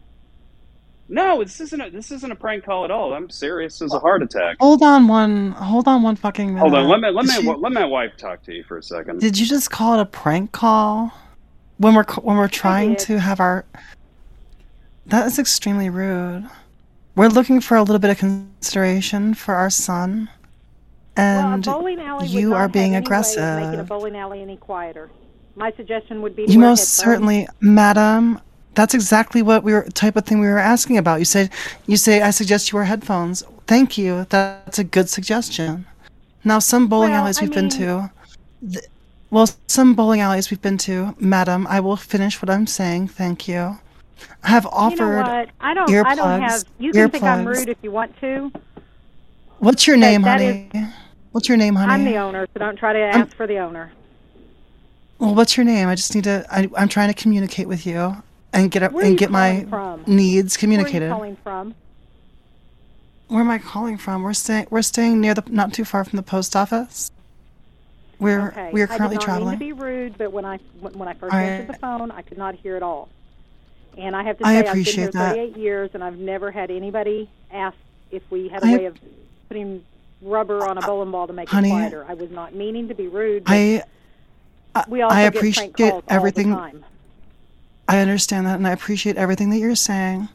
No, 1.08 1.44
this 1.44 1.62
isn't 1.62 1.80
a, 1.80 1.90
this 1.92 2.12
isn't 2.12 2.32
a 2.32 2.36
prank 2.36 2.64
call 2.66 2.84
at 2.84 2.90
all. 2.92 3.14
I'm 3.14 3.30
serious 3.30 3.82
as 3.82 3.94
a 3.94 4.00
heart 4.00 4.24
attack. 4.24 4.58
Hold 4.60 4.82
on 4.82 5.08
one. 5.08 5.52
Hold 5.52 5.88
on 5.88 6.02
one 6.02 6.16
fucking 6.16 6.48
minute. 6.48 6.60
Hold 6.60 6.74
on, 6.74 6.88
let 6.88 7.00
me 7.00 7.10
let 7.12 7.26
Did 7.28 7.44
me 7.44 7.52
you- 7.52 7.58
let 7.58 7.72
my 7.74 7.86
wife 7.86 8.14
talk 8.18 8.42
to 8.44 8.54
you 8.54 8.64
for 8.64 8.78
a 8.78 8.84
second. 8.84 9.20
Did 9.22 9.38
you 9.38 9.46
just 9.46 9.70
call 9.70 10.00
it 10.00 10.02
a 10.02 10.06
prank 10.06 10.52
call? 10.52 11.12
When 11.78 11.94
we're 11.94 12.06
when 12.22 12.38
we're 12.38 12.48
trying 12.48 12.96
to 12.98 13.20
have 13.20 13.40
our. 13.40 13.66
That 15.08 15.28
is 15.28 15.38
extremely 15.38 15.90
rude. 15.90 16.50
We're 17.16 17.28
looking 17.28 17.62
for 17.62 17.76
a 17.78 17.82
little 17.82 18.00
bit 18.00 18.10
of 18.12 18.18
consideration 18.18 19.34
for 19.36 19.54
our 19.56 19.70
son, 19.70 20.30
and 21.16 21.66
well, 21.66 21.76
a 21.76 21.80
bowling 21.80 22.00
alley 22.00 22.28
you 22.28 22.54
are 22.56 22.68
being 22.68 22.96
any 22.96 23.08
way 23.08 23.18
of 23.20 23.36
making 23.62 23.80
a 23.80 23.84
bowling 23.84 24.16
alley 24.16 24.42
any 24.42 24.58
quieter. 24.58 25.10
My 25.56 25.72
suggestion 25.74 26.22
would 26.22 26.36
be 26.36 26.46
to 26.48 26.52
You 26.52 26.60
most 26.60 26.80
headphones. 26.80 26.90
certainly, 27.16 27.48
madam. 27.62 28.40
That's 28.76 28.94
exactly 28.94 29.42
what 29.42 29.64
we 29.64 29.74
were 29.74 29.84
type 29.94 30.16
of 30.18 30.26
thing 30.26 30.40
we 30.40 30.48
were 30.48 30.58
asking 30.60 30.98
about. 30.98 31.20
You 31.20 31.26
said, 31.26 31.50
you 31.88 31.98
say, 31.98 32.22
I 32.22 32.30
suggest 32.32 32.72
you 32.72 32.76
wear 32.76 32.86
headphones. 32.86 33.44
Thank 33.68 33.98
you. 33.98 34.26
That's 34.30 34.78
a 34.80 34.84
good 34.84 35.10
suggestion. 35.10 35.86
Now, 36.44 36.60
some 36.60 36.88
bowling 36.88 37.12
Well, 37.12 37.22
alleys 37.24 37.42
we've 37.42 37.52
been 37.54 37.70
mean- 37.70 37.80
to, 37.80 38.12
th- 38.72 38.86
well, 39.32 39.48
some 39.68 39.96
bowling 39.96 40.22
alleys 40.22 40.52
we've 40.52 40.62
been 40.62 40.78
to, 40.80 41.16
madam. 41.20 41.66
I 41.68 41.80
will 41.80 41.96
finish 41.98 42.42
what 42.42 42.50
I'm 42.50 42.68
saying. 42.68 43.08
Thank 43.08 43.48
you. 43.48 43.80
I 44.44 44.50
have 44.50 44.66
offered 44.68 45.00
You 45.00 45.06
know 45.06 45.22
what? 45.24 45.50
I 45.60 45.74
don't. 45.74 45.90
earplugs. 45.90 46.06
I 46.06 46.16
don't 46.16 46.42
have. 46.42 46.64
You 46.78 46.92
can 46.92 47.10
think 47.10 47.24
I'm 47.24 47.46
rude 47.46 47.70
if 47.70 47.78
you 47.82 47.92
want 47.92 48.18
to. 48.22 48.52
What's 49.60 49.88
your 49.88 49.98
name, 49.98 50.22
honey? 50.22 50.70
What's 51.32 51.48
your 51.50 51.58
name, 51.58 51.76
honey? 51.76 51.92
I'm 51.94 52.06
the 52.06 52.18
owner, 52.18 52.46
so 52.54 52.60
don't 52.60 52.78
try 52.78 52.94
to 52.94 53.00
ask 53.00 53.36
for 53.36 53.48
the 53.48 53.58
owner. 53.58 53.92
Well, 55.18 55.34
what's 55.34 55.58
your 55.58 55.66
name? 55.66 55.88
I 55.88 55.96
just 55.96 56.14
need 56.14 56.26
to. 56.26 56.46
I, 56.52 56.70
I'm 56.78 56.88
trying 56.88 57.08
to 57.08 57.14
communicate 57.14 57.68
with 57.68 57.86
you 57.86 58.22
and 58.56 58.72
get 58.72 58.82
up 58.84 58.92
Where 58.94 59.06
and 59.06 59.18
get 59.18 59.30
my 59.30 59.66
from? 59.70 60.04
needs 60.08 60.58
communicated. 60.58 61.02
Where 61.02 61.12
are 61.12 61.28
you 61.28 61.36
calling 61.36 61.38
from? 61.44 61.76
Where 63.28 63.42
am 63.42 63.50
I 63.52 63.58
calling 63.60 63.98
from? 63.98 64.24
We're 64.24 64.34
staying. 64.34 64.68
We're 64.70 64.82
staying 64.82 65.20
near 65.22 65.34
the, 65.34 65.44
not 65.48 65.74
too 65.74 65.84
far 65.86 66.04
from 66.06 66.18
the 66.18 66.24
post 66.24 66.56
office. 66.56 67.12
We're 68.18 68.48
Okay. 68.50 68.70
we 68.72 68.82
are 68.82 68.88
currently 68.88 69.08
I 69.08 69.10
did 69.10 69.16
not 69.20 69.22
traveling. 69.26 69.60
mean 69.60 69.70
to 69.70 69.76
be 69.76 69.82
rude, 69.82 70.18
but 70.18 70.32
when 70.32 70.46
I 70.46 70.58
when 70.80 71.08
I 71.08 71.14
first 71.14 71.34
All 71.34 71.40
answered 71.40 71.76
the 71.76 71.80
phone, 71.80 72.12
I 72.12 72.22
could 72.22 72.38
not 72.38 72.56
hear 72.56 72.78
it 72.78 72.84
all. 72.84 73.10
And 73.98 74.16
I 74.16 74.24
have 74.24 74.38
to 74.40 74.46
I 74.48 74.54
say, 74.54 74.58
I've 74.60 74.64
been 74.66 74.72
appreciate 74.72 74.96
here 75.04 75.12
that. 75.12 75.36
38 75.36 75.58
years, 75.58 75.90
and 75.94 76.04
I've 76.04 76.18
never 76.18 76.50
had 76.52 76.72
anybody 76.72 77.30
ask 77.52 77.76
if 78.12 78.24
we 78.30 78.48
had 78.48 78.64
a 78.64 78.68
I- 78.68 78.78
way 78.78 78.86
of 78.86 78.96
putting 79.50 79.84
rubber 80.22 80.66
on 80.66 80.78
a 80.78 80.82
bowling 80.82 81.12
ball 81.12 81.28
to 81.28 81.34
make 81.34 81.50
Honey, 81.50 81.70
it 81.70 81.72
quieter. 81.74 82.06
I 82.08 82.14
was 82.14 82.32
not 82.32 82.56
meaning 82.56 82.88
to 82.88 82.96
be 82.96 83.08
rude. 83.08 83.44
But 83.44 83.52
I 83.54 83.84
I 84.76 84.84
get 84.84 84.90
prank 84.96 85.36
appreciate 85.36 85.78
calls 85.78 85.92
all 85.92 86.02
the 86.02 86.14
everything. 86.14 86.52
I 87.88 88.00
understand 88.00 88.48
that, 88.48 88.56
and 88.56 88.68
I 88.68 88.72
appreciate 88.72 89.18
everything 89.18 89.50
that 89.52 89.58
you're 89.58 89.76
saying. 89.76 90.28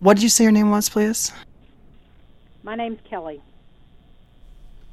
What 0.00 0.14
did 0.14 0.22
you 0.22 0.28
say 0.28 0.44
your 0.44 0.52
name 0.52 0.70
was, 0.70 0.88
please? 0.88 1.32
My 2.62 2.74
name's 2.74 3.00
Kelly. 3.08 3.40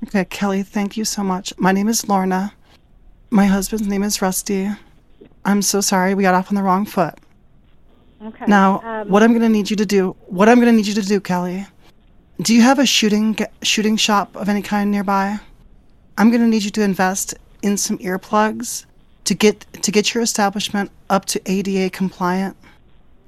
Okay, 0.07 0.25
Kelly, 0.25 0.63
thank 0.63 0.97
you 0.97 1.05
so 1.05 1.23
much. 1.23 1.53
My 1.57 1.71
name 1.71 1.87
is 1.87 2.07
Lorna. 2.07 2.53
My 3.29 3.45
husband's 3.45 3.87
name 3.87 4.03
is 4.03 4.21
Rusty. 4.21 4.69
I'm 5.45 5.61
so 5.61 5.81
sorry 5.81 6.13
we 6.13 6.23
got 6.23 6.35
off 6.35 6.49
on 6.49 6.55
the 6.55 6.63
wrong 6.63 6.85
foot. 6.85 7.15
Okay. 8.23 8.45
Now, 8.47 8.81
um, 8.83 9.09
what 9.09 9.23
I'm 9.23 9.31
going 9.31 9.41
to 9.41 9.49
need 9.49 9.69
you 9.69 9.75
to 9.75 9.85
do, 9.85 10.15
what 10.27 10.47
I'm 10.47 10.59
going 10.59 10.71
to 10.71 10.75
need 10.75 10.87
you 10.87 10.93
to 10.93 11.01
do, 11.01 11.19
Kelly, 11.19 11.65
do 12.41 12.53
you 12.53 12.61
have 12.61 12.79
a 12.79 12.85
shooting 12.85 13.37
shooting 13.61 13.97
shop 13.97 14.35
of 14.35 14.49
any 14.49 14.61
kind 14.61 14.91
nearby? 14.91 15.39
I'm 16.17 16.29
going 16.29 16.41
to 16.41 16.47
need 16.47 16.63
you 16.63 16.71
to 16.71 16.81
invest 16.81 17.33
in 17.61 17.77
some 17.77 17.97
earplugs 17.99 18.85
to 19.25 19.33
get 19.33 19.65
to 19.81 19.91
get 19.91 20.13
your 20.13 20.23
establishment 20.23 20.91
up 21.13 21.25
to 21.25 21.41
ADA 21.45 21.91
compliant. 21.91 22.57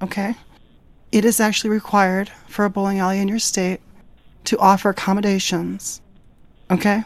Okay? 0.02 0.34
It 1.12 1.24
is 1.24 1.38
actually 1.38 1.70
required 1.70 2.28
for 2.48 2.64
a 2.64 2.70
bowling 2.70 2.98
alley 2.98 3.20
in 3.20 3.28
your 3.28 3.38
state 3.38 3.80
to 4.44 4.58
offer 4.58 4.90
accommodations. 4.90 6.00
Okay? 6.70 7.04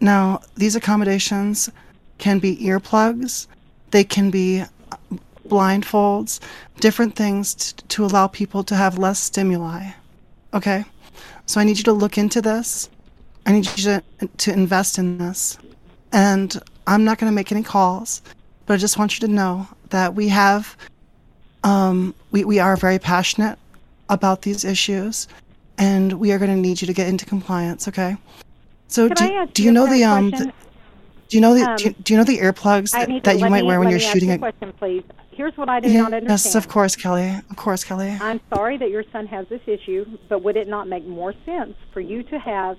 Now, 0.00 0.40
these 0.54 0.76
accommodations 0.76 1.68
can 2.18 2.38
be 2.38 2.56
earplugs, 2.58 3.48
they 3.90 4.04
can 4.04 4.30
be 4.30 4.60
uh, 4.60 4.96
blindfolds, 5.48 6.38
different 6.78 7.16
things 7.16 7.54
t- 7.54 7.84
to 7.88 8.04
allow 8.04 8.28
people 8.28 8.62
to 8.64 8.76
have 8.76 8.98
less 8.98 9.18
stimuli. 9.18 9.90
Okay? 10.52 10.84
So 11.46 11.60
I 11.60 11.64
need 11.64 11.76
you 11.78 11.84
to 11.84 11.92
look 11.92 12.16
into 12.18 12.40
this. 12.40 12.88
I 13.46 13.52
need 13.52 13.66
you 13.76 13.84
to, 13.84 14.02
to 14.28 14.52
invest 14.52 14.96
in 14.96 15.18
this. 15.18 15.58
And 16.12 16.56
I'm 16.86 17.04
not 17.04 17.18
going 17.18 17.30
to 17.30 17.34
make 17.34 17.50
any 17.50 17.64
calls, 17.64 18.22
but 18.66 18.74
I 18.74 18.76
just 18.76 18.96
want 18.96 19.18
you 19.20 19.26
to 19.26 19.32
know 19.32 19.68
that 19.94 20.16
we 20.16 20.26
have, 20.26 20.76
um, 21.62 22.16
we, 22.32 22.44
we 22.44 22.58
are 22.58 22.76
very 22.76 22.98
passionate 22.98 23.56
about 24.08 24.42
these 24.42 24.64
issues, 24.64 25.28
and 25.78 26.14
we 26.14 26.32
are 26.32 26.38
going 26.38 26.50
to 26.50 26.56
need 26.56 26.80
you 26.80 26.86
to 26.88 26.92
get 26.92 27.06
into 27.06 27.24
compliance, 27.24 27.86
okay? 27.86 28.16
So 28.88 29.08
Can 29.08 29.46
do, 29.46 29.52
do 29.52 29.62
you 29.62 29.70
know 29.70 29.86
the, 29.86 30.02
um, 30.02 30.30
the- 30.32 30.52
do 31.28 31.36
you 31.36 31.40
know 31.40 31.54
the, 31.54 31.62
Um, 31.62 31.76
do, 31.76 31.84
you, 31.84 31.90
do 32.02 32.12
you 32.12 32.18
know 32.18 32.24
the 32.24 32.38
earplugs 32.38 32.90
that, 32.90 33.22
that 33.22 33.38
you 33.38 33.48
might 33.48 33.62
me, 33.62 33.68
wear 33.68 33.78
when 33.78 33.88
you're 33.88 34.00
shooting 34.00 34.30
you 34.30 34.34
a 34.34 34.38
question, 34.38 34.72
please. 34.72 35.04
Here's 35.30 35.56
what 35.56 35.68
I 35.68 35.78
do 35.78 35.88
not 35.92 36.12
understand. 36.12 36.28
Yes, 36.28 36.54
of 36.56 36.68
course, 36.68 36.96
Kelly. 36.96 37.28
Of 37.50 37.56
course, 37.56 37.84
Kelly. 37.84 38.10
I'm 38.20 38.40
sorry 38.52 38.76
that 38.78 38.90
your 38.90 39.04
son 39.12 39.26
has 39.28 39.46
this 39.48 39.62
issue, 39.66 40.18
but 40.28 40.42
would 40.42 40.56
it 40.56 40.66
not 40.66 40.88
make 40.88 41.06
more 41.06 41.34
sense 41.46 41.76
for 41.92 42.00
you 42.00 42.24
to 42.24 42.38
have 42.38 42.78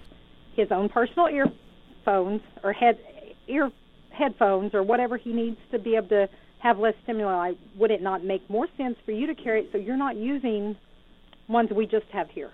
his 0.54 0.70
own 0.70 0.90
personal 0.90 1.28
earphones 1.28 2.42
or 2.62 2.74
head 2.74 3.00
ear 3.48 3.72
headphones 4.10 4.74
or 4.74 4.84
whatever 4.84 5.18
he 5.18 5.34
needs 5.34 5.58
to 5.72 5.80
be 5.80 5.96
able 5.96 6.10
to 6.10 6.30
have 6.66 6.80
less 6.80 6.96
stimuli? 7.04 7.54
Would 7.78 7.92
it 7.92 8.02
not 8.02 8.24
make 8.24 8.50
more 8.50 8.68
sense 8.76 8.98
for 9.06 9.12
you 9.12 9.28
to 9.28 9.36
carry 9.36 9.62
it 9.62 9.70
so 9.72 9.78
you're 9.78 9.96
not 9.96 10.16
using 10.16 10.76
ones 11.48 11.70
we 11.70 11.86
just 11.86 12.08
have 12.12 12.28
here? 12.32 12.50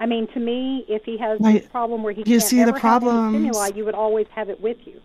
I 0.00 0.06
mean, 0.06 0.26
to 0.28 0.40
me, 0.40 0.86
if 0.88 1.04
he 1.04 1.18
has 1.18 1.38
Now, 1.38 1.52
this 1.52 1.66
problem 1.66 2.02
where 2.02 2.14
he 2.14 2.20
you 2.20 2.24
can't 2.24 2.42
see 2.42 2.56
the 2.64 2.70
any 2.72 2.78
stimuli, 2.78 3.70
you 3.74 3.84
would 3.84 3.94
always 3.94 4.26
have 4.34 4.48
it 4.48 4.58
with 4.58 4.78
you. 4.86 5.02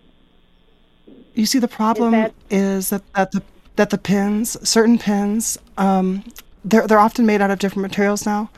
You 1.34 1.46
see, 1.46 1.60
the 1.60 1.68
problem 1.68 2.12
that- 2.12 2.34
is 2.50 2.90
that, 2.90 3.04
that 3.14 3.32
the 3.34 3.44
that 3.76 3.90
the 3.90 3.98
pins, 3.98 4.58
certain 4.68 4.98
pins, 4.98 5.58
um, 5.78 6.24
they're 6.64 6.88
they're 6.88 7.00
often 7.00 7.26
made 7.26 7.42
out 7.42 7.52
of 7.52 7.60
different 7.60 7.82
materials 7.82 8.26
now, 8.26 8.50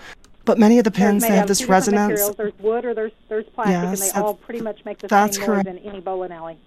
but 0.46 0.60
many 0.60 0.78
of 0.78 0.84
the 0.84 0.92
pins 0.92 1.24
they 1.24 1.30
have 1.36 1.48
this 1.48 1.66
resonance. 1.66 2.12
Materials. 2.12 2.36
There's 2.36 2.60
wood 2.60 2.86
or 2.86 2.94
there's 2.94 3.12
there's 3.28 3.46
plastic, 3.56 3.74
Yes, 3.74 4.02
and 4.02 4.12
they 4.12 4.22
all 4.22 4.36
pretty 4.36 4.62
much 4.62 4.86
make 4.86 5.00
the 5.00 5.10
same 5.10 5.44
correct. 5.44 5.66
noise 5.66 5.76
in 5.78 5.90
any 5.90 6.00
bowling 6.00 6.32
alley. 6.32 6.58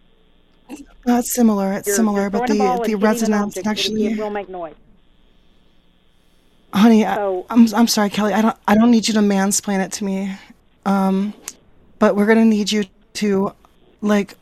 No, 1.06 1.18
it's 1.18 1.32
similar. 1.32 1.72
It's 1.72 1.86
You're- 1.88 1.96
similar, 1.96 2.20
you're 2.22 2.30
but 2.30 2.46
the 2.48 2.58
ball 2.58 2.76
the 2.78 2.82
hitting 2.82 2.94
an 2.94 3.00
resonance 3.00 3.58
actually. 3.66 4.06
it 4.06 4.18
will 4.18 4.30
make 4.30 4.48
noise. 4.48 4.74
Honey, 6.72 7.04
I, 7.04 7.16
So- 7.16 7.46
I'm 7.50 7.66
I'm 7.74 7.86
sorry, 7.88 8.10
Kelly. 8.10 8.32
I 8.32 8.42
don't 8.42 8.56
I 8.68 8.74
don't 8.74 8.90
need 8.90 9.08
you 9.08 9.14
to 9.14 9.20
mansplain 9.20 9.84
it 9.84 9.92
to 9.92 10.04
me. 10.04 10.32
Um, 10.86 11.34
but 11.98 12.16
we're 12.16 12.26
gonna 12.26 12.44
need 12.44 12.70
you 12.72 12.84
to, 13.14 13.52
like, 14.00 14.34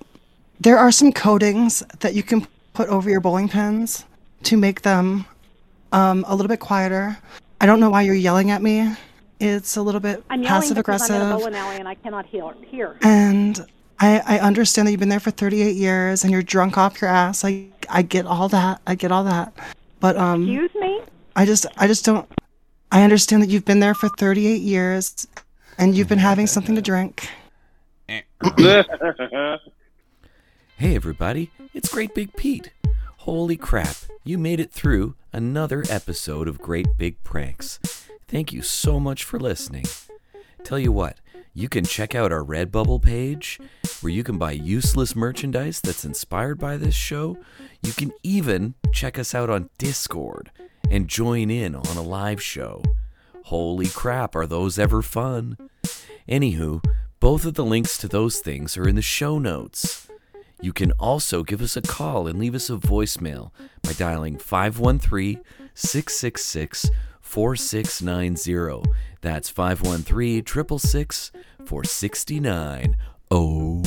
there 0.60 0.78
are 0.78 0.92
some 0.92 1.12
coatings 1.12 1.82
that 2.00 2.14
you 2.14 2.22
can 2.22 2.46
put 2.74 2.88
over 2.88 3.08
your 3.10 3.20
bowling 3.20 3.48
pins 3.48 4.04
to 4.44 4.56
make 4.56 4.82
them 4.82 5.24
um 5.92 6.24
a 6.28 6.34
little 6.34 6.48
bit 6.48 6.60
quieter. 6.60 7.16
I 7.60 7.66
don't 7.66 7.80
know 7.80 7.90
why 7.90 8.02
you're 8.02 8.14
yelling 8.14 8.50
at 8.50 8.62
me. 8.62 8.94
It's 9.40 9.76
a 9.76 9.82
little 9.82 10.00
bit 10.00 10.22
I'm 10.30 10.42
yelling 10.42 10.60
passive 10.62 10.76
because 10.76 11.08
I'm 11.10 11.16
in 11.16 11.22
a 11.22 11.24
aggressive, 11.24 11.40
bowling 11.40 11.54
alley 11.54 11.76
and 11.78 11.88
I 11.88 11.94
cannot 11.94 12.26
hear. 12.26 12.52
hear. 12.70 12.96
and 13.02 13.64
I 14.00 14.22
I 14.26 14.38
understand 14.40 14.86
that 14.86 14.92
you've 14.92 15.00
been 15.00 15.08
there 15.08 15.20
for 15.20 15.30
38 15.30 15.76
years 15.76 16.24
and 16.24 16.32
you're 16.32 16.42
drunk 16.42 16.78
off 16.78 17.00
your 17.00 17.10
ass. 17.10 17.44
I 17.44 17.66
I 17.88 18.02
get 18.02 18.26
all 18.26 18.48
that. 18.50 18.80
I 18.86 18.94
get 18.94 19.12
all 19.12 19.24
that. 19.24 19.52
But 20.00 20.16
um. 20.16 20.42
Excuse 20.42 20.74
me? 20.80 21.00
I 21.36 21.46
just 21.46 21.66
I 21.76 21.86
just 21.86 22.04
don't 22.04 22.28
I 22.90 23.02
understand 23.02 23.42
that 23.42 23.50
you've 23.50 23.64
been 23.64 23.80
there 23.80 23.94
for 23.94 24.08
38 24.08 24.60
years 24.60 25.26
and 25.78 25.94
you've 25.94 26.08
been 26.08 26.18
having 26.18 26.46
something 26.46 26.74
to 26.74 26.82
drink. 26.82 27.28
Hey 30.80 30.94
everybody, 30.94 31.50
it's 31.74 31.92
Great 31.92 32.14
Big 32.14 32.36
Pete. 32.36 32.70
Holy 33.18 33.56
crap, 33.56 33.96
you 34.22 34.38
made 34.38 34.60
it 34.60 34.70
through 34.70 35.16
another 35.32 35.82
episode 35.90 36.46
of 36.46 36.60
Great 36.60 36.86
Big 36.96 37.20
Pranks. 37.24 37.80
Thank 38.28 38.52
you 38.52 38.62
so 38.62 39.00
much 39.00 39.24
for 39.24 39.40
listening. 39.40 39.86
Tell 40.62 40.78
you 40.78 40.92
what, 40.92 41.16
you 41.54 41.68
can 41.68 41.84
check 41.84 42.14
out 42.14 42.32
our 42.32 42.44
Redbubble 42.44 43.02
page 43.02 43.58
where 44.00 44.12
you 44.12 44.22
can 44.22 44.38
buy 44.38 44.52
useless 44.52 45.16
merchandise 45.16 45.80
that's 45.80 46.04
inspired 46.04 46.58
by 46.58 46.76
this 46.76 46.94
show. 46.94 47.36
You 47.82 47.92
can 47.92 48.12
even 48.22 48.74
check 48.92 49.18
us 49.18 49.34
out 49.34 49.50
on 49.50 49.70
Discord 49.78 50.50
and 50.90 51.08
join 51.08 51.50
in 51.50 51.74
on 51.74 51.96
a 51.96 52.02
live 52.02 52.42
show. 52.42 52.82
Holy 53.44 53.88
crap, 53.88 54.36
are 54.36 54.46
those 54.46 54.78
ever 54.78 55.02
fun? 55.02 55.56
Anywho, 56.28 56.84
both 57.20 57.44
of 57.44 57.54
the 57.54 57.64
links 57.64 57.98
to 57.98 58.08
those 58.08 58.38
things 58.38 58.76
are 58.76 58.88
in 58.88 58.94
the 58.94 59.02
show 59.02 59.38
notes. 59.38 60.08
You 60.60 60.72
can 60.72 60.92
also 60.92 61.42
give 61.42 61.62
us 61.62 61.76
a 61.76 61.82
call 61.82 62.26
and 62.26 62.38
leave 62.38 62.54
us 62.54 62.68
a 62.68 62.76
voicemail 62.76 63.50
by 63.82 63.92
dialing 63.92 64.38
513 64.38 65.40
666 65.74 66.90
4690. 67.28 68.90
That's 69.20 69.50
513 69.50 70.44
666 70.46 71.30
469. 71.66 72.96
Oh. 73.30 73.82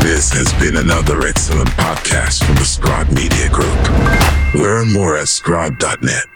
This 0.00 0.30
has 0.32 0.52
been 0.60 0.76
another 0.76 1.26
excellent 1.26 1.70
podcast 1.70 2.44
from 2.44 2.56
the 2.56 2.64
Scribe 2.64 3.08
Media 3.10 3.48
Group. 3.48 4.62
Learn 4.62 4.92
more 4.92 5.16
at 5.16 5.28
scribe.net. 5.28 6.35